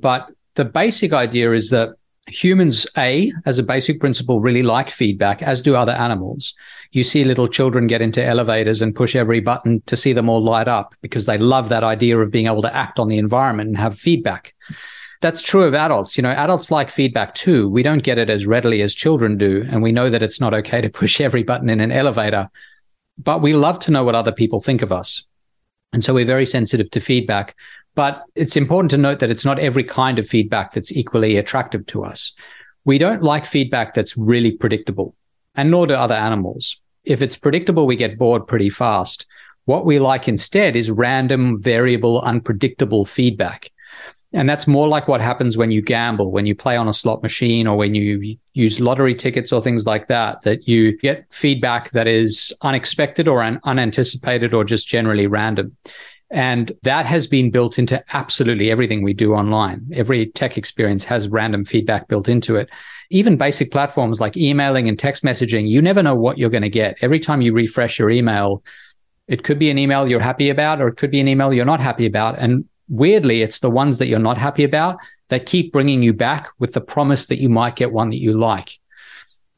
But 0.00 0.30
the 0.54 0.64
basic 0.64 1.12
idea 1.12 1.52
is 1.52 1.70
that 1.70 1.90
humans, 2.28 2.86
A, 2.96 3.32
as 3.46 3.58
a 3.58 3.62
basic 3.62 4.00
principle, 4.00 4.40
really 4.40 4.62
like 4.62 4.90
feedback, 4.90 5.42
as 5.42 5.62
do 5.62 5.76
other 5.76 5.92
animals. 5.92 6.54
You 6.92 7.04
see 7.04 7.24
little 7.24 7.48
children 7.48 7.86
get 7.86 8.02
into 8.02 8.24
elevators 8.24 8.82
and 8.82 8.94
push 8.94 9.16
every 9.16 9.40
button 9.40 9.82
to 9.86 9.96
see 9.96 10.12
them 10.12 10.28
all 10.28 10.42
light 10.42 10.68
up 10.68 10.94
because 11.00 11.26
they 11.26 11.38
love 11.38 11.68
that 11.70 11.84
idea 11.84 12.18
of 12.18 12.30
being 12.30 12.46
able 12.46 12.62
to 12.62 12.74
act 12.74 12.98
on 12.98 13.08
the 13.08 13.18
environment 13.18 13.68
and 13.68 13.78
have 13.78 13.98
feedback. 13.98 14.54
That's 15.20 15.42
true 15.42 15.64
of 15.64 15.74
adults. 15.74 16.16
You 16.16 16.22
know, 16.22 16.30
adults 16.30 16.70
like 16.70 16.90
feedback 16.90 17.34
too. 17.34 17.68
We 17.68 17.82
don't 17.82 18.04
get 18.04 18.18
it 18.18 18.30
as 18.30 18.46
readily 18.46 18.82
as 18.82 18.94
children 18.94 19.36
do. 19.36 19.66
And 19.68 19.82
we 19.82 19.90
know 19.92 20.10
that 20.10 20.22
it's 20.22 20.40
not 20.40 20.54
okay 20.54 20.80
to 20.80 20.88
push 20.88 21.20
every 21.20 21.42
button 21.42 21.70
in 21.70 21.80
an 21.80 21.92
elevator, 21.92 22.48
but 23.16 23.42
we 23.42 23.52
love 23.52 23.80
to 23.80 23.90
know 23.90 24.04
what 24.04 24.14
other 24.14 24.32
people 24.32 24.60
think 24.60 24.82
of 24.82 24.92
us. 24.92 25.24
And 25.92 26.04
so 26.04 26.12
we're 26.12 26.26
very 26.26 26.46
sensitive 26.46 26.90
to 26.90 27.00
feedback. 27.00 27.56
But 27.98 28.22
it's 28.36 28.56
important 28.56 28.92
to 28.92 28.96
note 28.96 29.18
that 29.18 29.30
it's 29.30 29.44
not 29.44 29.58
every 29.58 29.82
kind 29.82 30.20
of 30.20 30.28
feedback 30.28 30.72
that's 30.72 30.92
equally 30.92 31.36
attractive 31.36 31.84
to 31.86 32.04
us. 32.04 32.32
We 32.84 32.96
don't 32.96 33.24
like 33.24 33.44
feedback 33.44 33.92
that's 33.92 34.16
really 34.16 34.52
predictable, 34.52 35.16
and 35.56 35.68
nor 35.68 35.88
do 35.88 35.94
other 35.94 36.14
animals. 36.14 36.80
If 37.02 37.22
it's 37.22 37.36
predictable, 37.36 37.88
we 37.88 37.96
get 37.96 38.16
bored 38.16 38.46
pretty 38.46 38.70
fast. 38.70 39.26
What 39.64 39.84
we 39.84 39.98
like 39.98 40.28
instead 40.28 40.76
is 40.76 40.92
random, 40.92 41.60
variable, 41.60 42.20
unpredictable 42.20 43.04
feedback. 43.04 43.72
And 44.32 44.48
that's 44.48 44.68
more 44.68 44.86
like 44.86 45.08
what 45.08 45.20
happens 45.20 45.56
when 45.56 45.72
you 45.72 45.82
gamble, 45.82 46.30
when 46.30 46.46
you 46.46 46.54
play 46.54 46.76
on 46.76 46.86
a 46.86 46.92
slot 46.92 47.20
machine 47.24 47.66
or 47.66 47.76
when 47.76 47.96
you 47.96 48.36
use 48.52 48.78
lottery 48.78 49.16
tickets 49.16 49.50
or 49.50 49.60
things 49.60 49.86
like 49.86 50.06
that, 50.06 50.42
that 50.42 50.68
you 50.68 50.96
get 50.98 51.26
feedback 51.32 51.90
that 51.90 52.06
is 52.06 52.52
unexpected 52.62 53.26
or 53.26 53.42
un- 53.42 53.58
unanticipated 53.64 54.54
or 54.54 54.62
just 54.62 54.86
generally 54.86 55.26
random. 55.26 55.76
And 56.30 56.72
that 56.82 57.06
has 57.06 57.26
been 57.26 57.50
built 57.50 57.78
into 57.78 58.02
absolutely 58.14 58.70
everything 58.70 59.02
we 59.02 59.14
do 59.14 59.32
online. 59.32 59.90
Every 59.94 60.26
tech 60.26 60.58
experience 60.58 61.04
has 61.04 61.28
random 61.28 61.64
feedback 61.64 62.08
built 62.08 62.28
into 62.28 62.56
it. 62.56 62.68
Even 63.10 63.38
basic 63.38 63.70
platforms 63.70 64.20
like 64.20 64.36
emailing 64.36 64.88
and 64.88 64.98
text 64.98 65.24
messaging, 65.24 65.68
you 65.68 65.80
never 65.80 66.02
know 66.02 66.14
what 66.14 66.36
you're 66.36 66.50
going 66.50 66.62
to 66.62 66.68
get. 66.68 66.98
Every 67.00 67.18
time 67.18 67.40
you 67.40 67.54
refresh 67.54 67.98
your 67.98 68.10
email, 68.10 68.62
it 69.26 69.42
could 69.42 69.58
be 69.58 69.70
an 69.70 69.78
email 69.78 70.06
you're 70.06 70.20
happy 70.20 70.50
about, 70.50 70.82
or 70.82 70.88
it 70.88 70.96
could 70.96 71.10
be 71.10 71.20
an 71.20 71.28
email 71.28 71.52
you're 71.52 71.64
not 71.64 71.80
happy 71.80 72.04
about. 72.04 72.38
And 72.38 72.66
weirdly, 72.88 73.40
it's 73.40 73.60
the 73.60 73.70
ones 73.70 73.96
that 73.98 74.08
you're 74.08 74.18
not 74.18 74.36
happy 74.36 74.64
about 74.64 74.98
that 75.28 75.46
keep 75.46 75.72
bringing 75.72 76.02
you 76.02 76.12
back 76.12 76.48
with 76.58 76.74
the 76.74 76.80
promise 76.80 77.26
that 77.26 77.40
you 77.40 77.48
might 77.48 77.76
get 77.76 77.92
one 77.92 78.10
that 78.10 78.20
you 78.20 78.34
like. 78.34 78.78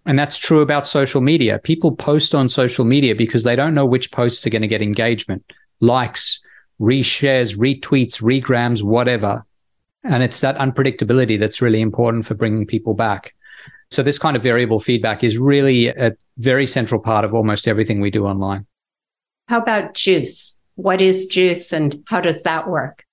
And 0.07 0.19
that's 0.19 0.39
true 0.39 0.61
about 0.61 0.87
social 0.87 1.21
media. 1.21 1.59
People 1.59 1.95
post 1.95 2.35
on 2.35 2.49
social 2.49 2.85
media 2.85 3.15
because 3.15 3.45
they 3.45 3.57
don't 3.57 3.75
know 3.75 3.87
which 3.87 4.13
posts 4.13 4.47
are 4.47 4.51
going 4.51 4.63
to 4.63 4.69
get 4.69 4.83
engagement, 4.83 5.45
likes, 5.81 6.41
reshares, 6.81 7.57
retweets, 7.57 8.21
regrams, 8.21 8.83
whatever. 8.83 9.45
And 10.03 10.23
it's 10.23 10.41
that 10.41 10.57
unpredictability 10.57 11.39
that's 11.39 11.61
really 11.61 11.81
important 11.81 12.27
for 12.27 12.35
bringing 12.35 12.67
people 12.67 12.95
back. 12.95 13.35
So 13.91 14.03
this 14.03 14.19
kind 14.19 14.37
of 14.37 14.43
variable 14.43 14.81
feedback 14.81 15.23
is 15.23 15.37
really 15.37 15.89
a 15.89 16.13
very 16.39 16.67
central 16.67 17.01
part 17.01 17.25
of 17.25 17.35
almost 17.35 17.69
everything 17.69 18.01
we 18.01 18.11
do 18.11 18.25
online. 18.25 18.67
How 19.49 19.59
about 19.59 19.95
juice? 19.95 20.59
What 20.77 21.01
is 21.01 21.27
juice 21.27 21.73
and 21.73 22.03
how 22.07 22.21
does 22.21 22.43
that 22.45 22.69
work? 22.69 23.05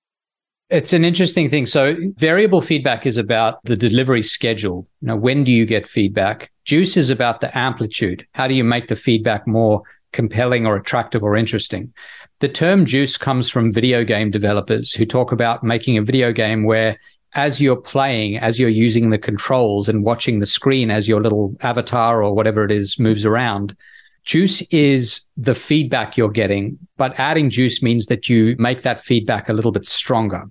It's 0.70 0.92
an 0.92 1.04
interesting 1.04 1.48
thing. 1.48 1.66
So 1.66 1.96
variable 2.16 2.60
feedback 2.60 3.06
is 3.06 3.16
about 3.16 3.62
the 3.64 3.76
delivery 3.76 4.22
schedule. 4.22 4.86
You 5.00 5.08
know, 5.08 5.16
when 5.16 5.42
do 5.42 5.50
you 5.50 5.66
get 5.66 5.86
feedback? 5.86 6.50
Juice 6.64 6.96
is 6.96 7.10
about 7.10 7.40
the 7.40 7.56
amplitude. 7.56 8.26
How 8.32 8.46
do 8.46 8.54
you 8.54 8.64
make 8.64 8.88
the 8.88 8.96
feedback 8.96 9.46
more 9.46 9.82
compelling 10.12 10.66
or 10.66 10.76
attractive 10.76 11.22
or 11.22 11.36
interesting? 11.36 11.92
The 12.40 12.48
term 12.48 12.84
juice 12.84 13.16
comes 13.16 13.50
from 13.50 13.72
video 13.72 14.04
game 14.04 14.30
developers 14.30 14.92
who 14.92 15.04
talk 15.04 15.32
about 15.32 15.64
making 15.64 15.98
a 15.98 16.02
video 16.02 16.32
game 16.32 16.62
where 16.62 16.96
as 17.34 17.60
you're 17.60 17.76
playing, 17.76 18.38
as 18.38 18.60
you're 18.60 18.68
using 18.68 19.10
the 19.10 19.18
controls 19.18 19.88
and 19.88 20.04
watching 20.04 20.38
the 20.38 20.46
screen 20.46 20.90
as 20.90 21.08
your 21.08 21.20
little 21.20 21.56
avatar 21.62 22.22
or 22.22 22.34
whatever 22.34 22.64
it 22.64 22.70
is 22.70 22.96
moves 22.96 23.26
around, 23.26 23.76
juice 24.24 24.62
is 24.70 25.22
the 25.36 25.54
feedback 25.54 26.16
you're 26.16 26.30
getting, 26.30 26.78
but 26.96 27.18
adding 27.18 27.50
juice 27.50 27.82
means 27.82 28.06
that 28.06 28.28
you 28.28 28.54
make 28.56 28.82
that 28.82 29.00
feedback 29.00 29.48
a 29.48 29.52
little 29.52 29.72
bit 29.72 29.86
stronger. 29.88 30.44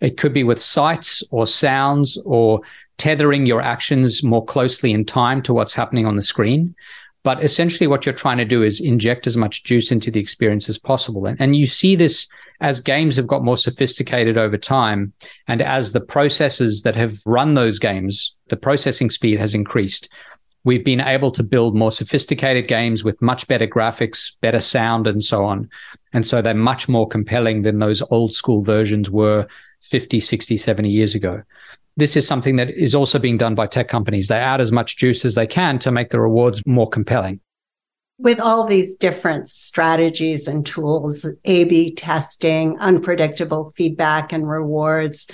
It 0.00 0.16
could 0.16 0.32
be 0.32 0.44
with 0.44 0.62
sights 0.62 1.22
or 1.30 1.46
sounds 1.46 2.18
or 2.24 2.62
tethering 2.96 3.44
your 3.44 3.60
actions 3.60 4.22
more 4.22 4.44
closely 4.44 4.92
in 4.92 5.04
time 5.04 5.42
to 5.42 5.52
what's 5.52 5.74
happening 5.74 6.06
on 6.06 6.16
the 6.16 6.22
screen. 6.22 6.74
But 7.24 7.42
essentially, 7.42 7.86
what 7.86 8.04
you're 8.04 8.14
trying 8.14 8.36
to 8.36 8.44
do 8.44 8.62
is 8.62 8.80
inject 8.80 9.26
as 9.26 9.36
much 9.36 9.64
juice 9.64 9.90
into 9.90 10.10
the 10.10 10.20
experience 10.20 10.68
as 10.68 10.78
possible. 10.78 11.24
And, 11.24 11.40
and 11.40 11.56
you 11.56 11.66
see 11.66 11.96
this 11.96 12.28
as 12.60 12.80
games 12.80 13.16
have 13.16 13.26
got 13.26 13.42
more 13.42 13.56
sophisticated 13.56 14.36
over 14.36 14.58
time. 14.58 15.14
And 15.48 15.62
as 15.62 15.92
the 15.92 16.02
processes 16.02 16.82
that 16.82 16.94
have 16.96 17.20
run 17.24 17.54
those 17.54 17.78
games, 17.78 18.34
the 18.48 18.58
processing 18.58 19.08
speed 19.08 19.40
has 19.40 19.54
increased. 19.54 20.08
We've 20.64 20.84
been 20.84 21.00
able 21.00 21.30
to 21.32 21.42
build 21.42 21.74
more 21.74 21.92
sophisticated 21.92 22.68
games 22.68 23.04
with 23.04 23.20
much 23.20 23.48
better 23.48 23.66
graphics, 23.66 24.32
better 24.42 24.60
sound, 24.60 25.06
and 25.06 25.24
so 25.24 25.44
on. 25.44 25.70
And 26.12 26.26
so 26.26 26.42
they're 26.42 26.54
much 26.54 26.88
more 26.90 27.08
compelling 27.08 27.62
than 27.62 27.78
those 27.78 28.02
old 28.10 28.34
school 28.34 28.62
versions 28.62 29.10
were 29.10 29.46
50, 29.80 30.20
60, 30.20 30.56
70 30.58 30.90
years 30.90 31.14
ago 31.14 31.42
this 31.96 32.16
is 32.16 32.26
something 32.26 32.56
that 32.56 32.70
is 32.70 32.94
also 32.94 33.18
being 33.18 33.36
done 33.36 33.54
by 33.54 33.66
tech 33.66 33.88
companies. 33.88 34.28
They 34.28 34.38
add 34.38 34.60
as 34.60 34.72
much 34.72 34.96
juice 34.96 35.24
as 35.24 35.34
they 35.34 35.46
can 35.46 35.78
to 35.80 35.92
make 35.92 36.10
the 36.10 36.20
rewards 36.20 36.62
more 36.66 36.88
compelling. 36.88 37.40
With 38.18 38.40
all 38.40 38.64
these 38.64 38.94
different 38.94 39.48
strategies 39.48 40.46
and 40.46 40.64
tools, 40.64 41.26
A 41.44 41.64
B 41.64 41.92
testing, 41.94 42.78
unpredictable 42.78 43.72
feedback 43.72 44.32
and 44.32 44.48
rewards, 44.48 45.30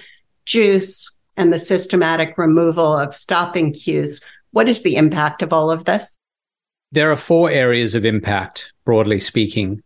juice, 0.46 1.16
and 1.36 1.52
the 1.52 1.58
systematic 1.58 2.36
removal 2.38 2.92
of 2.92 3.14
stopping 3.14 3.72
cues, 3.72 4.20
what 4.52 4.68
is 4.68 4.82
the 4.82 4.96
impact 4.96 5.42
of 5.42 5.52
all 5.52 5.70
of 5.70 5.84
this? 5.84 6.18
There 6.92 7.10
are 7.10 7.16
four 7.16 7.50
areas 7.50 7.94
of 7.94 8.04
impact, 8.04 8.72
broadly 8.84 9.20
speaking. 9.20 9.82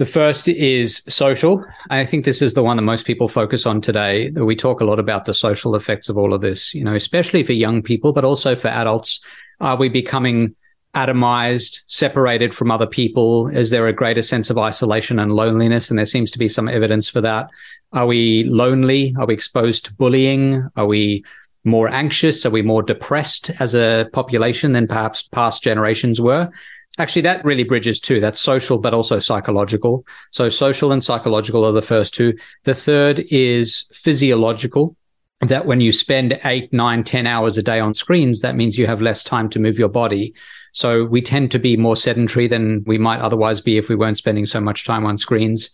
The 0.00 0.06
first 0.06 0.48
is 0.48 1.02
social. 1.10 1.62
I 1.90 2.06
think 2.06 2.24
this 2.24 2.40
is 2.40 2.54
the 2.54 2.62
one 2.62 2.78
that 2.78 2.84
most 2.84 3.04
people 3.04 3.28
focus 3.28 3.66
on 3.66 3.82
today. 3.82 4.30
That 4.30 4.46
We 4.46 4.56
talk 4.56 4.80
a 4.80 4.86
lot 4.86 4.98
about 4.98 5.26
the 5.26 5.34
social 5.34 5.74
effects 5.74 6.08
of 6.08 6.16
all 6.16 6.32
of 6.32 6.40
this, 6.40 6.72
you 6.72 6.82
know, 6.82 6.94
especially 6.94 7.42
for 7.42 7.52
young 7.52 7.82
people, 7.82 8.14
but 8.14 8.24
also 8.24 8.56
for 8.56 8.68
adults. 8.68 9.20
Are 9.60 9.76
we 9.76 9.90
becoming 9.90 10.56
atomized, 10.94 11.82
separated 11.88 12.54
from 12.54 12.70
other 12.70 12.86
people? 12.86 13.48
Is 13.48 13.68
there 13.68 13.88
a 13.88 13.92
greater 13.92 14.22
sense 14.22 14.48
of 14.48 14.56
isolation 14.56 15.18
and 15.18 15.34
loneliness? 15.34 15.90
And 15.90 15.98
there 15.98 16.06
seems 16.06 16.30
to 16.30 16.38
be 16.38 16.48
some 16.48 16.66
evidence 16.66 17.10
for 17.10 17.20
that. 17.20 17.50
Are 17.92 18.06
we 18.06 18.44
lonely? 18.44 19.14
Are 19.18 19.26
we 19.26 19.34
exposed 19.34 19.84
to 19.84 19.92
bullying? 19.92 20.66
Are 20.76 20.86
we 20.86 21.26
more 21.64 21.88
anxious? 21.90 22.46
Are 22.46 22.50
we 22.50 22.62
more 22.62 22.82
depressed 22.82 23.50
as 23.60 23.74
a 23.74 24.08
population 24.14 24.72
than 24.72 24.88
perhaps 24.88 25.24
past 25.24 25.62
generations 25.62 26.22
were? 26.22 26.50
Actually, 26.98 27.22
that 27.22 27.44
really 27.44 27.62
bridges 27.62 28.00
too. 28.00 28.20
That's 28.20 28.40
social, 28.40 28.78
but 28.78 28.92
also 28.92 29.18
psychological. 29.20 30.04
So, 30.32 30.48
social 30.48 30.92
and 30.92 31.02
psychological 31.02 31.64
are 31.64 31.72
the 31.72 31.82
first 31.82 32.14
two. 32.14 32.36
The 32.64 32.74
third 32.74 33.24
is 33.30 33.88
physiological. 33.92 34.96
That 35.40 35.64
when 35.64 35.80
you 35.80 35.90
spend 35.92 36.38
eight, 36.44 36.70
nine, 36.70 37.02
ten 37.02 37.26
hours 37.26 37.56
a 37.56 37.62
day 37.62 37.80
on 37.80 37.94
screens, 37.94 38.42
that 38.42 38.56
means 38.56 38.76
you 38.76 38.86
have 38.86 39.00
less 39.00 39.24
time 39.24 39.48
to 39.50 39.58
move 39.58 39.78
your 39.78 39.88
body. 39.88 40.34
So, 40.72 41.04
we 41.04 41.22
tend 41.22 41.50
to 41.52 41.58
be 41.58 41.76
more 41.76 41.96
sedentary 41.96 42.48
than 42.48 42.84
we 42.86 42.98
might 42.98 43.20
otherwise 43.20 43.60
be 43.60 43.78
if 43.78 43.88
we 43.88 43.94
weren't 43.94 44.18
spending 44.18 44.44
so 44.44 44.60
much 44.60 44.84
time 44.84 45.06
on 45.06 45.16
screens. 45.16 45.70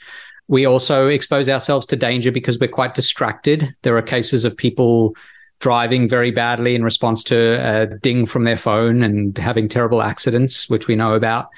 We 0.48 0.64
also 0.66 1.08
expose 1.08 1.48
ourselves 1.48 1.86
to 1.86 1.96
danger 1.96 2.30
because 2.30 2.58
we're 2.58 2.68
quite 2.68 2.94
distracted. 2.94 3.74
There 3.82 3.96
are 3.96 4.02
cases 4.02 4.44
of 4.44 4.56
people 4.56 5.16
driving 5.58 6.08
very 6.08 6.30
badly 6.30 6.74
in 6.74 6.84
response 6.84 7.22
to 7.24 7.36
a 7.36 7.86
ding 7.98 8.26
from 8.26 8.44
their 8.44 8.56
phone 8.56 9.02
and 9.02 9.36
having 9.38 9.68
terrible 9.68 10.02
accidents, 10.02 10.68
which 10.68 10.86
we 10.86 10.96
know 10.96 11.14
about. 11.14 11.48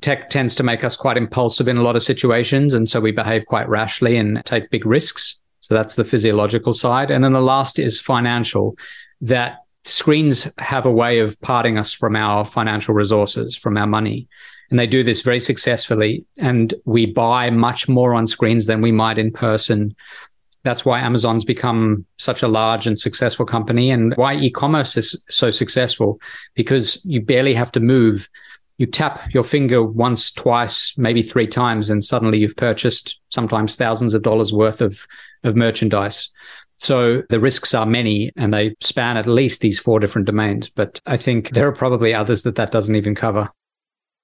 Tech 0.00 0.28
tends 0.28 0.54
to 0.56 0.62
make 0.62 0.84
us 0.84 0.96
quite 0.96 1.16
impulsive 1.16 1.68
in 1.68 1.78
a 1.78 1.82
lot 1.82 1.96
of 1.96 2.02
situations. 2.02 2.74
And 2.74 2.88
so 2.88 3.00
we 3.00 3.12
behave 3.12 3.46
quite 3.46 3.68
rashly 3.68 4.16
and 4.16 4.44
take 4.44 4.70
big 4.70 4.84
risks. 4.84 5.38
So 5.60 5.74
that's 5.74 5.96
the 5.96 6.04
physiological 6.04 6.74
side. 6.74 7.10
And 7.10 7.24
then 7.24 7.32
the 7.32 7.40
last 7.40 7.78
is 7.78 8.00
financial, 8.00 8.76
that 9.22 9.60
screens 9.84 10.48
have 10.58 10.84
a 10.84 10.90
way 10.90 11.20
of 11.20 11.40
parting 11.40 11.78
us 11.78 11.92
from 11.92 12.14
our 12.14 12.44
financial 12.44 12.94
resources, 12.94 13.56
from 13.56 13.76
our 13.76 13.86
money. 13.86 14.28
And 14.70 14.78
they 14.78 14.86
do 14.86 15.02
this 15.02 15.22
very 15.22 15.40
successfully. 15.40 16.24
And 16.36 16.74
we 16.84 17.06
buy 17.06 17.50
much 17.50 17.88
more 17.88 18.12
on 18.12 18.26
screens 18.26 18.66
than 18.66 18.82
we 18.82 18.92
might 18.92 19.18
in 19.18 19.32
person 19.32 19.94
that's 20.66 20.84
why 20.84 20.98
Amazon's 20.98 21.44
become 21.44 22.04
such 22.18 22.42
a 22.42 22.48
large 22.48 22.88
and 22.88 22.98
successful 22.98 23.46
company 23.46 23.88
and 23.90 24.12
why 24.16 24.34
e-commerce 24.34 24.96
is 24.96 25.22
so 25.30 25.50
successful 25.50 26.20
because 26.54 27.00
you 27.04 27.20
barely 27.20 27.54
have 27.54 27.70
to 27.72 27.80
move. 27.80 28.28
You 28.78 28.86
tap 28.86 29.32
your 29.32 29.44
finger 29.44 29.82
once, 29.84 30.32
twice, 30.32 30.92
maybe 30.96 31.22
three 31.22 31.46
times, 31.46 31.88
and 31.88 32.04
suddenly 32.04 32.38
you've 32.38 32.56
purchased 32.56 33.18
sometimes 33.30 33.76
thousands 33.76 34.12
of 34.12 34.22
dollars 34.22 34.52
worth 34.52 34.80
of, 34.80 35.06
of 35.44 35.54
merchandise. 35.54 36.30
So 36.78 37.22
the 37.30 37.40
risks 37.40 37.72
are 37.72 37.86
many 37.86 38.32
and 38.36 38.52
they 38.52 38.74
span 38.80 39.16
at 39.16 39.26
least 39.26 39.60
these 39.60 39.78
four 39.78 40.00
different 40.00 40.26
domains. 40.26 40.68
But 40.68 41.00
I 41.06 41.16
think 41.16 41.50
there 41.50 41.68
are 41.68 41.72
probably 41.72 42.12
others 42.12 42.42
that 42.42 42.56
that 42.56 42.72
doesn't 42.72 42.96
even 42.96 43.14
cover. 43.14 43.48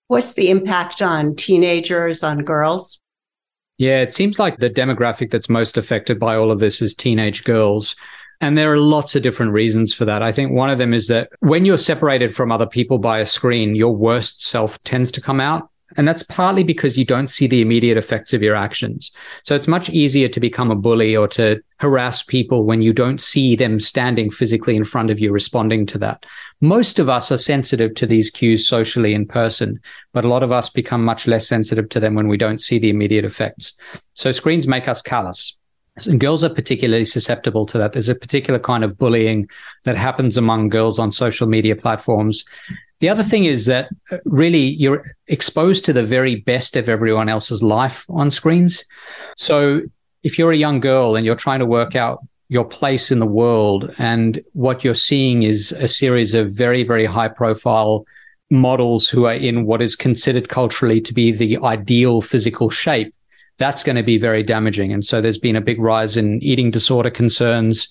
What's 0.08 0.34
the 0.34 0.50
impact 0.50 1.00
on 1.00 1.36
teenagers, 1.36 2.24
on 2.24 2.40
girls? 2.40 3.00
Yeah, 3.78 4.00
it 4.00 4.12
seems 4.12 4.38
like 4.38 4.58
the 4.58 4.70
demographic 4.70 5.30
that's 5.30 5.48
most 5.48 5.76
affected 5.76 6.18
by 6.18 6.36
all 6.36 6.50
of 6.50 6.60
this 6.60 6.82
is 6.82 6.94
teenage 6.94 7.44
girls. 7.44 7.96
And 8.40 8.58
there 8.58 8.72
are 8.72 8.78
lots 8.78 9.14
of 9.14 9.22
different 9.22 9.52
reasons 9.52 9.94
for 9.94 10.04
that. 10.04 10.22
I 10.22 10.32
think 10.32 10.52
one 10.52 10.68
of 10.68 10.78
them 10.78 10.92
is 10.92 11.06
that 11.08 11.30
when 11.40 11.64
you're 11.64 11.78
separated 11.78 12.34
from 12.34 12.50
other 12.50 12.66
people 12.66 12.98
by 12.98 13.20
a 13.20 13.26
screen, 13.26 13.74
your 13.74 13.94
worst 13.94 14.44
self 14.44 14.78
tends 14.80 15.12
to 15.12 15.20
come 15.20 15.40
out. 15.40 15.70
And 15.96 16.06
that's 16.06 16.22
partly 16.22 16.64
because 16.64 16.96
you 16.96 17.04
don't 17.04 17.28
see 17.28 17.46
the 17.46 17.60
immediate 17.60 17.96
effects 17.98 18.32
of 18.32 18.42
your 18.42 18.56
actions. 18.56 19.10
So 19.44 19.54
it's 19.54 19.68
much 19.68 19.90
easier 19.90 20.28
to 20.28 20.40
become 20.40 20.70
a 20.70 20.76
bully 20.76 21.16
or 21.16 21.28
to 21.28 21.62
harass 21.78 22.22
people 22.22 22.64
when 22.64 22.82
you 22.82 22.92
don't 22.92 23.20
see 23.20 23.56
them 23.56 23.80
standing 23.80 24.30
physically 24.30 24.76
in 24.76 24.84
front 24.84 25.10
of 25.10 25.18
you 25.18 25.32
responding 25.32 25.86
to 25.86 25.98
that. 25.98 26.24
Most 26.60 26.98
of 26.98 27.08
us 27.08 27.32
are 27.32 27.38
sensitive 27.38 27.94
to 27.96 28.06
these 28.06 28.30
cues 28.30 28.66
socially 28.66 29.14
in 29.14 29.26
person, 29.26 29.80
but 30.12 30.24
a 30.24 30.28
lot 30.28 30.42
of 30.42 30.52
us 30.52 30.68
become 30.68 31.04
much 31.04 31.26
less 31.26 31.46
sensitive 31.46 31.88
to 31.90 32.00
them 32.00 32.14
when 32.14 32.28
we 32.28 32.36
don't 32.36 32.60
see 32.60 32.78
the 32.78 32.90
immediate 32.90 33.24
effects. 33.24 33.74
So 34.14 34.30
screens 34.30 34.66
make 34.68 34.88
us 34.88 35.02
callous. 35.02 35.56
And 36.06 36.18
girls 36.18 36.42
are 36.42 36.48
particularly 36.48 37.04
susceptible 37.04 37.66
to 37.66 37.78
that. 37.78 37.92
There's 37.92 38.08
a 38.08 38.14
particular 38.14 38.58
kind 38.58 38.82
of 38.82 38.96
bullying 38.96 39.48
that 39.84 39.96
happens 39.96 40.38
among 40.38 40.70
girls 40.70 40.98
on 40.98 41.12
social 41.12 41.46
media 41.46 41.76
platforms 41.76 42.46
the 43.02 43.08
other 43.08 43.24
thing 43.24 43.46
is 43.46 43.66
that 43.66 43.88
uh, 44.12 44.18
really 44.24 44.76
you're 44.76 45.16
exposed 45.26 45.84
to 45.84 45.92
the 45.92 46.04
very 46.04 46.36
best 46.36 46.76
of 46.76 46.88
everyone 46.88 47.28
else's 47.28 47.60
life 47.60 48.06
on 48.08 48.30
screens. 48.30 48.84
So 49.36 49.80
if 50.22 50.38
you're 50.38 50.52
a 50.52 50.56
young 50.56 50.78
girl 50.78 51.16
and 51.16 51.26
you're 51.26 51.34
trying 51.34 51.58
to 51.58 51.66
work 51.66 51.96
out 51.96 52.20
your 52.48 52.64
place 52.64 53.10
in 53.10 53.18
the 53.18 53.26
world 53.26 53.92
and 53.98 54.40
what 54.52 54.84
you're 54.84 54.94
seeing 54.94 55.42
is 55.42 55.72
a 55.72 55.88
series 55.88 56.32
of 56.32 56.52
very, 56.52 56.84
very 56.84 57.04
high 57.04 57.26
profile 57.26 58.06
models 58.50 59.08
who 59.08 59.24
are 59.24 59.34
in 59.34 59.66
what 59.66 59.82
is 59.82 59.96
considered 59.96 60.48
culturally 60.48 61.00
to 61.00 61.12
be 61.12 61.32
the 61.32 61.58
ideal 61.58 62.20
physical 62.20 62.70
shape, 62.70 63.12
that's 63.58 63.82
going 63.82 63.96
to 63.96 64.04
be 64.04 64.16
very 64.16 64.44
damaging. 64.44 64.92
And 64.92 65.04
so 65.04 65.20
there's 65.20 65.38
been 65.38 65.56
a 65.56 65.60
big 65.60 65.80
rise 65.80 66.16
in 66.16 66.40
eating 66.40 66.70
disorder 66.70 67.10
concerns 67.10 67.88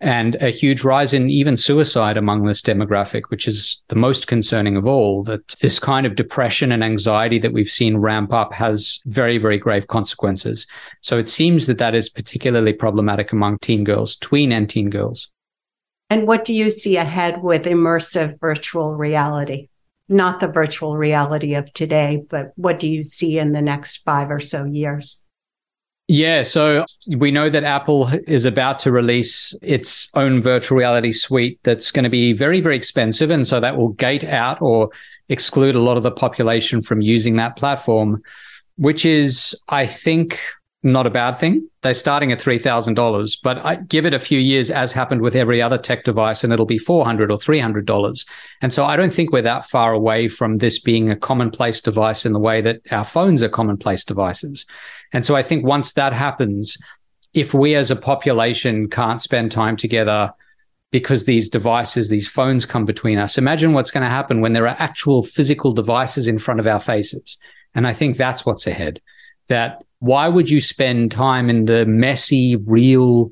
and 0.00 0.36
a 0.36 0.50
huge 0.50 0.84
rise 0.84 1.12
in 1.12 1.28
even 1.28 1.56
suicide 1.56 2.16
among 2.16 2.44
this 2.44 2.62
demographic, 2.62 3.22
which 3.28 3.48
is 3.48 3.80
the 3.88 3.96
most 3.96 4.28
concerning 4.28 4.76
of 4.76 4.86
all. 4.86 5.24
That 5.24 5.46
this 5.60 5.78
kind 5.78 6.06
of 6.06 6.14
depression 6.14 6.70
and 6.70 6.84
anxiety 6.84 7.38
that 7.40 7.52
we've 7.52 7.70
seen 7.70 7.96
ramp 7.96 8.32
up 8.32 8.52
has 8.52 9.00
very, 9.06 9.38
very 9.38 9.58
grave 9.58 9.88
consequences. 9.88 10.66
So 11.00 11.18
it 11.18 11.28
seems 11.28 11.66
that 11.66 11.78
that 11.78 11.94
is 11.94 12.08
particularly 12.08 12.72
problematic 12.72 13.32
among 13.32 13.58
teen 13.58 13.82
girls, 13.82 14.16
tween 14.16 14.52
and 14.52 14.70
teen 14.70 14.88
girls. 14.90 15.28
And 16.10 16.26
what 16.26 16.44
do 16.44 16.54
you 16.54 16.70
see 16.70 16.96
ahead 16.96 17.42
with 17.42 17.64
immersive 17.64 18.40
virtual 18.40 18.94
reality? 18.94 19.68
Not 20.08 20.40
the 20.40 20.48
virtual 20.48 20.96
reality 20.96 21.54
of 21.54 21.70
today, 21.72 22.22
but 22.30 22.52
what 22.56 22.78
do 22.78 22.88
you 22.88 23.02
see 23.02 23.38
in 23.38 23.52
the 23.52 23.60
next 23.60 23.98
five 24.04 24.30
or 24.30 24.40
so 24.40 24.64
years? 24.64 25.24
Yeah, 26.10 26.42
so 26.42 26.86
we 27.06 27.30
know 27.30 27.50
that 27.50 27.64
Apple 27.64 28.08
is 28.26 28.46
about 28.46 28.78
to 28.80 28.90
release 28.90 29.54
its 29.60 30.08
own 30.14 30.40
virtual 30.40 30.78
reality 30.78 31.12
suite 31.12 31.60
that's 31.64 31.90
going 31.90 32.04
to 32.04 32.08
be 32.08 32.32
very, 32.32 32.62
very 32.62 32.76
expensive. 32.76 33.28
And 33.28 33.46
so 33.46 33.60
that 33.60 33.76
will 33.76 33.90
gate 33.90 34.24
out 34.24 34.62
or 34.62 34.88
exclude 35.28 35.74
a 35.74 35.80
lot 35.80 35.98
of 35.98 36.02
the 36.02 36.10
population 36.10 36.80
from 36.80 37.02
using 37.02 37.36
that 37.36 37.56
platform, 37.56 38.22
which 38.76 39.04
is, 39.04 39.54
I 39.68 39.86
think, 39.86 40.40
not 40.82 41.06
a 41.06 41.10
bad 41.10 41.32
thing. 41.32 41.68
They're 41.82 41.94
starting 41.94 42.30
at 42.30 42.40
$3,000, 42.40 43.38
but 43.42 43.58
I 43.58 43.76
give 43.76 44.06
it 44.06 44.14
a 44.14 44.18
few 44.18 44.38
years, 44.38 44.70
as 44.70 44.92
happened 44.92 45.22
with 45.22 45.34
every 45.34 45.60
other 45.60 45.78
tech 45.78 46.04
device, 46.04 46.44
and 46.44 46.52
it'll 46.52 46.66
be 46.66 46.78
$400 46.78 47.30
or 47.30 47.36
$300. 47.36 48.26
And 48.62 48.72
so 48.72 48.84
I 48.84 48.96
don't 48.96 49.12
think 49.12 49.32
we're 49.32 49.42
that 49.42 49.64
far 49.64 49.92
away 49.92 50.28
from 50.28 50.58
this 50.58 50.78
being 50.78 51.10
a 51.10 51.16
commonplace 51.16 51.80
device 51.80 52.24
in 52.24 52.32
the 52.32 52.38
way 52.38 52.60
that 52.60 52.80
our 52.92 53.04
phones 53.04 53.42
are 53.42 53.48
commonplace 53.48 54.04
devices. 54.04 54.66
And 55.12 55.26
so 55.26 55.34
I 55.34 55.42
think 55.42 55.64
once 55.64 55.94
that 55.94 56.12
happens, 56.12 56.76
if 57.34 57.54
we 57.54 57.74
as 57.74 57.90
a 57.90 57.96
population 57.96 58.88
can't 58.88 59.20
spend 59.20 59.50
time 59.50 59.76
together 59.76 60.32
because 60.90 61.24
these 61.24 61.50
devices, 61.50 62.08
these 62.08 62.28
phones 62.28 62.64
come 62.64 62.84
between 62.84 63.18
us, 63.18 63.36
imagine 63.36 63.72
what's 63.72 63.90
going 63.90 64.04
to 64.04 64.10
happen 64.10 64.40
when 64.40 64.52
there 64.52 64.68
are 64.68 64.76
actual 64.78 65.22
physical 65.22 65.72
devices 65.72 66.26
in 66.26 66.38
front 66.38 66.60
of 66.60 66.66
our 66.66 66.78
faces. 66.78 67.36
And 67.74 67.86
I 67.86 67.92
think 67.92 68.16
that's 68.16 68.46
what's 68.46 68.66
ahead. 68.66 69.00
That 69.48 69.82
why 70.00 70.28
would 70.28 70.48
you 70.48 70.60
spend 70.60 71.10
time 71.10 71.50
in 71.50 71.64
the 71.64 71.84
messy, 71.86 72.56
real 72.56 73.30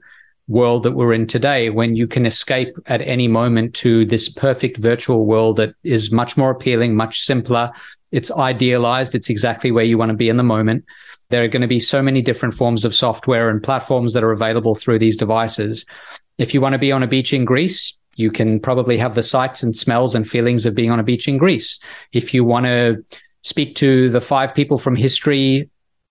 world 0.49 0.85
that 0.85 0.93
we're 0.93 1.13
in 1.13 1.27
today 1.27 1.71
when 1.71 1.97
you 1.97 2.07
can 2.07 2.27
escape 2.27 2.77
at 2.87 3.03
any 3.03 3.29
moment 3.29 3.75
to 3.75 4.05
this 4.07 4.29
perfect 4.29 4.77
virtual 4.77 5.27
world 5.27 5.57
that 5.57 5.75
is 5.83 6.13
much 6.13 6.37
more 6.37 6.51
appealing, 6.51 6.95
much 6.95 7.21
simpler? 7.21 7.71
It's 8.13 8.31
idealized. 8.31 9.15
It's 9.15 9.31
exactly 9.31 9.71
where 9.71 9.85
you 9.85 9.99
want 9.99 10.11
to 10.11 10.17
be 10.17 10.29
in 10.29 10.37
the 10.37 10.43
moment. 10.43 10.85
There 11.29 11.43
are 11.43 11.49
going 11.49 11.63
to 11.63 11.69
be 11.69 11.81
so 11.81 12.03
many 12.03 12.23
different 12.23 12.55
forms 12.55 12.85
of 12.85 12.95
software 12.95 13.49
and 13.49 13.63
platforms 13.63 14.13
that 14.15 14.25
are 14.25 14.31
available 14.31 14.75
through 14.75 15.01
these 15.01 15.17
devices. 15.17 15.85
If 16.39 16.55
you 16.55 16.61
want 16.61 16.75
to 16.75 16.79
be 16.79 16.93
on 16.93 17.03
a 17.03 17.09
beach 17.09 17.33
in 17.33 17.45
Greece, 17.45 17.97
you 18.15 18.31
can 18.31 18.61
probably 18.61 18.97
have 18.99 19.15
the 19.15 19.23
sights 19.23 19.63
and 19.63 19.75
smells 19.75 20.15
and 20.15 20.29
feelings 20.29 20.67
of 20.67 20.75
being 20.75 20.91
on 20.91 21.01
a 21.01 21.05
beach 21.05 21.29
in 21.29 21.37
Greece. 21.37 21.79
If 22.13 22.33
you 22.33 22.45
want 22.45 22.67
to 22.67 23.05
speak 23.43 23.77
to 23.77 24.09
the 24.09 24.21
five 24.21 24.55
people 24.55 24.79
from 24.79 24.97
history 24.97 25.69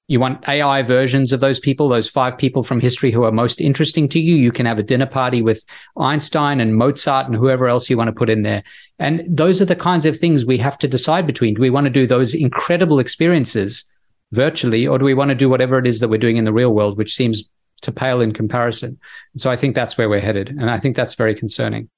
you 0.08 0.20
want 0.20 0.48
AI 0.48 0.84
versions 0.84 1.34
of 1.34 1.40
those 1.40 1.60
people, 1.60 1.90
those 1.90 2.08
five 2.08 2.38
people 2.38 2.62
from 2.62 2.80
history 2.80 3.12
who 3.12 3.24
are 3.24 3.32
most 3.32 3.60
interesting 3.60 4.08
to 4.10 4.20
you. 4.20 4.36
You 4.36 4.52
can 4.52 4.68
have 4.68 4.78
a 4.78 4.84
dinner 4.84 5.08
party 5.08 5.42
with 5.42 5.66
Einstein 5.98 6.60
and 6.60 6.76
Mozart 6.76 7.26
and 7.26 7.36
whoever 7.36 7.68
else 7.68 7.90
you 7.90 7.98
want 7.98 8.10
to 8.10 8.14
put 8.14 8.30
in 8.30 8.44
there. 8.44 8.64
And 9.00 9.24
those 9.28 9.62
are 9.62 9.66
the 9.66 9.76
kinds 9.76 10.06
of 10.06 10.16
things 10.16 10.46
we 10.46 10.60
have 10.60 10.78
to 10.80 10.88
decide 10.88 11.26
between. 11.26 11.56
Do 11.56 11.62
we 11.62 11.72
want 11.72 11.86
to 11.86 11.90
do 11.90 12.06
those 12.06 12.36
incredible 12.36 13.00
experiences 13.00 13.84
virtually, 14.32 14.86
or 14.86 15.00
do 15.00 15.06
we 15.06 15.14
want 15.14 15.30
to 15.30 15.36
do 15.36 15.50
whatever 15.50 15.80
it 15.80 15.88
is 15.88 16.00
that 16.00 16.10
we're 16.10 16.18
doing 16.20 16.38
in 16.38 16.46
the 16.46 16.54
real 16.54 16.74
world, 16.74 16.98
which 16.98 17.16
seems 17.16 17.44
to 17.82 17.92
pale 17.92 18.22
in 18.22 18.32
comparison? 18.32 19.00
And 19.34 19.42
so 19.42 19.50
I 19.50 19.56
think 19.56 19.74
that's 19.74 19.98
where 19.98 20.10
we're 20.10 20.22
headed. 20.22 20.50
And 20.50 20.70
I 20.70 20.78
think 20.78 20.96
that's 20.96 21.16
very 21.16 21.34
concerning. 21.34 21.90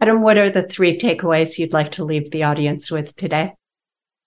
Adam, 0.00 0.22
what 0.22 0.38
are 0.38 0.50
the 0.50 0.62
three 0.62 0.98
takeaways 0.98 1.58
you'd 1.58 1.72
like 1.72 1.92
to 1.92 2.04
leave 2.04 2.30
the 2.30 2.44
audience 2.44 2.90
with 2.90 3.14
today? 3.16 3.52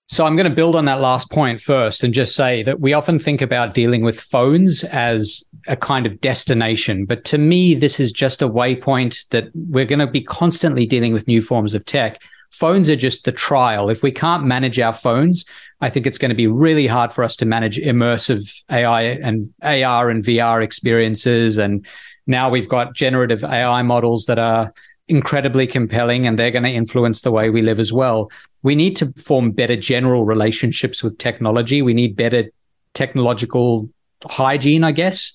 So 0.10 0.26
I'm 0.26 0.36
going 0.36 0.50
to 0.50 0.56
build 0.56 0.76
on 0.76 0.86
that 0.86 1.02
last 1.02 1.30
point 1.30 1.62
first 1.62 2.04
and 2.04 2.16
just 2.16 2.36
say 2.36 2.64
that 2.64 2.80
we 2.80 2.94
often 2.94 3.20
think 3.20 3.44
about 3.44 3.76
dealing 3.76 4.02
with 4.02 4.20
phones 4.20 4.84
as 4.86 5.44
a 5.68 5.76
kind 5.76 6.08
of 6.08 6.20
destination. 6.20 7.06
But 7.06 7.26
to 7.26 7.38
me, 7.38 7.76
this 7.76 8.00
is 8.00 8.12
just 8.12 8.42
a 8.42 8.50
waypoint 8.50 9.30
that 9.30 9.50
we're 9.54 9.86
going 9.86 10.00
to 10.00 10.08
be 10.08 10.22
constantly 10.22 10.88
dealing 10.88 11.14
with 11.14 11.28
new 11.28 11.44
forms 11.44 11.76
of 11.76 11.86
tech. 11.86 12.24
Phones 12.50 12.90
are 12.90 12.96
just 12.96 13.26
the 13.26 13.32
trial. 13.32 13.92
If 13.92 14.02
we 14.02 14.12
can't 14.12 14.46
manage 14.46 14.80
our 14.80 14.94
phones, 14.94 15.46
I 15.80 15.92
think 15.92 16.08
it's 16.08 16.18
going 16.18 16.30
to 16.30 16.36
be 16.36 16.48
really 16.48 16.88
hard 16.88 17.14
for 17.14 17.24
us 17.24 17.36
to 17.38 17.46
manage 17.46 17.78
immersive 17.78 18.64
AI 18.72 19.04
and 19.04 19.54
AR 19.62 20.10
and 20.10 20.24
VR 20.24 20.64
experiences. 20.64 21.60
And 21.60 21.86
now 22.26 22.50
we've 22.50 22.68
got 22.68 22.96
generative 22.96 23.44
AI 23.44 23.84
models 23.84 24.26
that 24.26 24.40
are 24.40 24.74
incredibly 25.10 25.68
compelling 25.68 26.26
and 26.26 26.38
they're 26.38 26.52
going 26.52 26.64
to 26.64 26.70
influence 26.70 27.22
the 27.22 27.32
way 27.32 27.50
we 27.50 27.62
live 27.62 27.80
as 27.80 27.92
well. 27.92 28.32
We 28.64 28.76
need 28.76 28.96
to 28.98 29.12
form 29.14 29.52
better 29.52 29.76
general 29.76 30.24
relationships 30.24 31.04
with 31.04 31.18
technology. 31.18 31.82
We 31.82 31.94
need 31.94 32.16
better 32.16 32.52
technological 32.94 33.90
hygiene, 34.26 34.84
I 34.84 34.92
guess, 34.92 35.34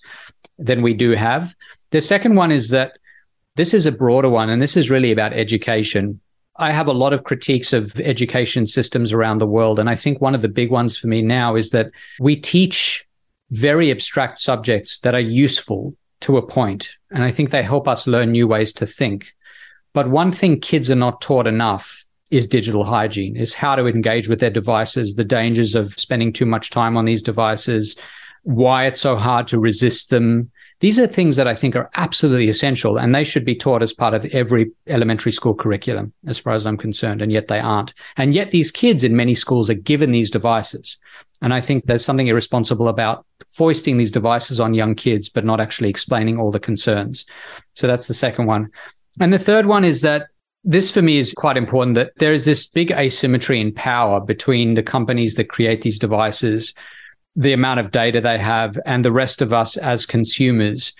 than 0.58 0.82
we 0.82 0.94
do 0.94 1.10
have. 1.10 1.54
The 1.90 2.00
second 2.00 2.36
one 2.36 2.52
is 2.52 2.70
that 2.70 2.98
this 3.56 3.74
is 3.74 3.86
a 3.86 3.92
broader 3.92 4.28
one, 4.28 4.50
and 4.50 4.60
this 4.60 4.76
is 4.76 4.90
really 4.90 5.12
about 5.12 5.32
education. 5.32 6.20
I 6.56 6.72
have 6.72 6.88
a 6.88 6.92
lot 6.92 7.12
of 7.12 7.24
critiques 7.24 7.72
of 7.72 7.98
education 8.00 8.66
systems 8.66 9.12
around 9.12 9.38
the 9.38 9.46
world. 9.46 9.78
And 9.78 9.90
I 9.90 9.96
think 9.96 10.20
one 10.20 10.34
of 10.34 10.42
the 10.42 10.48
big 10.48 10.70
ones 10.70 10.96
for 10.96 11.08
me 11.08 11.22
now 11.22 11.56
is 11.56 11.70
that 11.70 11.90
we 12.20 12.36
teach 12.36 13.04
very 13.50 13.90
abstract 13.90 14.38
subjects 14.38 14.98
that 15.00 15.14
are 15.14 15.20
useful 15.20 15.94
to 16.20 16.38
a 16.38 16.46
point, 16.46 16.96
And 17.10 17.22
I 17.22 17.30
think 17.30 17.50
they 17.50 17.62
help 17.62 17.86
us 17.86 18.06
learn 18.06 18.32
new 18.32 18.48
ways 18.48 18.72
to 18.74 18.86
think. 18.86 19.34
But 19.94 20.10
one 20.10 20.32
thing 20.32 20.60
kids 20.60 20.90
are 20.90 20.96
not 20.96 21.20
taught 21.22 21.46
enough 21.46 22.04
is 22.30 22.46
digital 22.46 22.84
hygiene, 22.84 23.36
is 23.36 23.54
how 23.54 23.76
to 23.76 23.86
engage 23.86 24.28
with 24.28 24.40
their 24.40 24.50
devices, 24.50 25.14
the 25.14 25.24
dangers 25.24 25.74
of 25.74 25.94
spending 25.98 26.32
too 26.32 26.46
much 26.46 26.70
time 26.70 26.96
on 26.96 27.04
these 27.04 27.22
devices, 27.22 27.96
why 28.42 28.86
it's 28.86 29.00
so 29.00 29.16
hard 29.16 29.46
to 29.48 29.58
resist 29.58 30.10
them. 30.10 30.50
These 30.80 30.98
are 30.98 31.06
things 31.06 31.36
that 31.36 31.46
I 31.46 31.54
think 31.54 31.76
are 31.76 31.90
absolutely 31.94 32.48
essential 32.48 32.98
and 32.98 33.14
they 33.14 33.22
should 33.22 33.44
be 33.44 33.54
taught 33.54 33.82
as 33.82 33.92
part 33.92 34.14
of 34.14 34.24
every 34.26 34.72
elementary 34.88 35.30
school 35.30 35.54
curriculum, 35.54 36.12
as 36.26 36.38
far 36.38 36.54
as 36.54 36.66
I'm 36.66 36.76
concerned. 36.76 37.22
And 37.22 37.30
yet 37.30 37.46
they 37.46 37.60
aren't. 37.60 37.94
And 38.16 38.34
yet 38.34 38.50
these 38.50 38.72
kids 38.72 39.04
in 39.04 39.14
many 39.14 39.36
schools 39.36 39.70
are 39.70 39.74
given 39.74 40.10
these 40.10 40.30
devices. 40.30 40.98
And 41.40 41.54
I 41.54 41.60
think 41.60 41.86
there's 41.86 42.04
something 42.04 42.26
irresponsible 42.26 42.88
about 42.88 43.24
foisting 43.48 43.96
these 43.96 44.12
devices 44.12 44.58
on 44.58 44.74
young 44.74 44.94
kids, 44.96 45.28
but 45.28 45.44
not 45.44 45.60
actually 45.60 45.90
explaining 45.90 46.40
all 46.40 46.50
the 46.50 46.58
concerns. 46.58 47.24
So 47.74 47.86
that's 47.86 48.08
the 48.08 48.14
second 48.14 48.46
one. 48.46 48.70
And 49.20 49.32
the 49.32 49.38
third 49.38 49.66
one 49.66 49.84
is 49.84 50.00
that 50.00 50.28
this 50.64 50.90
for 50.90 51.02
me 51.02 51.18
is 51.18 51.34
quite 51.34 51.56
important 51.56 51.94
that 51.94 52.12
there 52.16 52.32
is 52.32 52.44
this 52.44 52.66
big 52.66 52.90
asymmetry 52.90 53.60
in 53.60 53.72
power 53.72 54.20
between 54.20 54.74
the 54.74 54.82
companies 54.82 55.34
that 55.34 55.50
create 55.50 55.82
these 55.82 55.98
devices, 55.98 56.72
the 57.36 57.52
amount 57.52 57.80
of 57.80 57.90
data 57.90 58.20
they 58.20 58.38
have, 58.38 58.78
and 58.86 59.04
the 59.04 59.12
rest 59.12 59.42
of 59.42 59.52
us 59.52 59.76
as 59.76 60.06
consumers. 60.06 60.94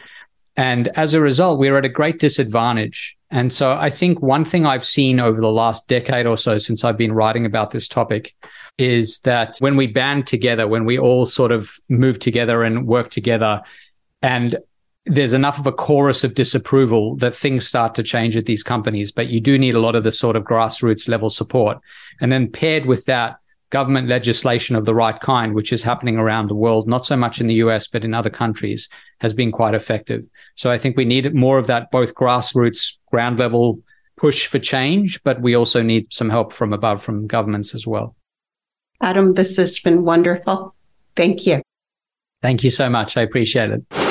And 0.57 0.89
as 0.97 1.15
a 1.15 1.21
result, 1.21 1.59
we're 1.59 1.79
at 1.79 1.85
a 1.85 1.89
great 1.89 2.21
disadvantage. 2.21 3.17
And 3.31 3.53
so 3.53 3.73
I 3.73 3.91
think 3.91 4.23
one 4.23 4.45
thing 4.45 4.67
I've 4.67 4.85
seen 4.85 5.19
over 5.19 5.41
the 5.41 5.51
last 5.51 5.89
decade 5.89 6.27
or 6.27 6.37
so 6.37 6.59
since 6.59 6.85
I've 6.85 6.99
been 6.99 7.13
writing 7.13 7.47
about 7.47 7.73
this 7.73 7.89
topic 7.89 8.35
is 8.79 9.19
that 9.21 9.57
when 9.59 9.77
we 9.77 9.87
band 9.89 10.27
together, 10.27 10.69
when 10.69 10.85
we 10.85 10.99
all 10.99 11.27
sort 11.27 11.51
of 11.51 11.73
move 11.89 12.19
together 12.19 12.63
and 12.63 12.87
work 12.87 13.11
together 13.11 13.63
and 14.23 14.59
there's 15.07 15.35
enough 15.35 15.59
of 15.59 15.67
a 15.67 15.73
chorus 15.73 16.25
of 16.25 16.35
disapproval 16.35 17.17
that 17.17 17.35
things 17.35 17.67
start 17.67 17.95
to 17.95 18.03
change 18.03 18.37
at 18.37 18.47
these 18.47 18.63
companies, 18.63 19.13
but 19.13 19.29
you 19.29 19.41
do 19.41 19.59
need 19.59 19.75
a 19.75 19.81
lot 19.81 19.95
of 19.95 20.05
the 20.05 20.13
sort 20.13 20.37
of 20.37 20.45
grassroots 20.45 21.09
level 21.09 21.29
support. 21.29 21.79
And 22.21 22.33
then 22.33 22.51
paired 22.51 22.87
with 22.87 23.05
that, 23.07 23.39
government 23.71 24.07
legislation 24.07 24.77
of 24.77 24.85
the 24.85 24.95
right 24.95 25.19
kind, 25.19 25.53
which 25.53 25.73
is 25.73 25.83
happening 25.83 26.17
around 26.17 26.49
the 26.49 26.55
world, 26.55 26.87
not 26.87 27.05
so 27.05 27.17
much 27.17 27.41
in 27.41 27.49
the 27.49 27.55
US, 27.55 27.89
but 27.89 28.05
in 28.05 28.15
other 28.15 28.31
countries, 28.31 28.89
has 29.21 29.35
been 29.35 29.51
quite 29.51 29.75
effective. 29.75 30.25
So 30.55 30.71
I 30.71 30.79
think 30.79 30.97
we 30.97 31.05
need 31.05 31.35
more 31.35 31.59
of 31.59 31.67
that, 31.67 31.91
both 31.91 32.15
grassroots, 32.15 32.93
ground 33.11 33.41
level 33.41 33.81
push 34.17 34.47
for 34.47 34.61
change, 34.61 35.21
but 35.25 35.41
we 35.41 35.57
also 35.57 35.83
need 35.83 36.07
some 36.13 36.31
help 36.31 36.53
from 36.53 36.73
above 36.73 37.03
from 37.03 37.27
governments 37.27 37.75
as 37.75 37.85
well. 37.85 38.15
Adam, 39.01 39.35
this 39.35 39.57
has 39.57 39.81
been 39.81 40.05
wonderful. 40.05 40.73
Thank 41.17 41.45
you. 41.45 41.61
Thank 42.43 42.63
you 42.63 42.71
so 42.71 42.89
much. 42.89 43.17
I 43.17 43.23
appreciate 43.23 43.71
it. 43.71 44.04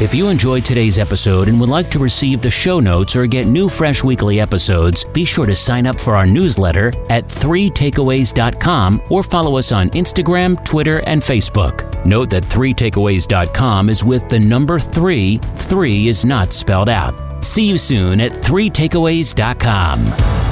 If 0.00 0.14
you 0.14 0.28
enjoyed 0.28 0.64
today's 0.64 0.98
episode 0.98 1.48
and 1.48 1.60
would 1.60 1.68
like 1.68 1.90
to 1.90 1.98
receive 1.98 2.40
the 2.40 2.50
show 2.50 2.80
notes 2.80 3.14
or 3.14 3.26
get 3.26 3.46
new 3.46 3.68
fresh 3.68 4.02
weekly 4.02 4.40
episodes, 4.40 5.04
be 5.04 5.26
sure 5.26 5.44
to 5.44 5.54
sign 5.54 5.86
up 5.86 6.00
for 6.00 6.16
our 6.16 6.26
newsletter 6.26 6.94
at 7.10 7.26
3takeaways.com 7.26 9.02
or 9.10 9.22
follow 9.22 9.58
us 9.58 9.72
on 9.72 9.90
Instagram, 9.90 10.64
Twitter, 10.64 11.00
and 11.00 11.20
Facebook. 11.20 12.02
Note 12.06 12.30
that 12.30 12.44
3takeaways.com 12.44 13.90
is 13.90 14.02
with 14.02 14.26
the 14.30 14.40
number 14.40 14.78
3. 14.78 15.36
3 15.36 16.08
is 16.08 16.24
not 16.24 16.54
spelled 16.54 16.88
out. 16.88 17.44
See 17.44 17.68
you 17.68 17.76
soon 17.76 18.22
at 18.22 18.32
3takeaways.com. 18.32 20.49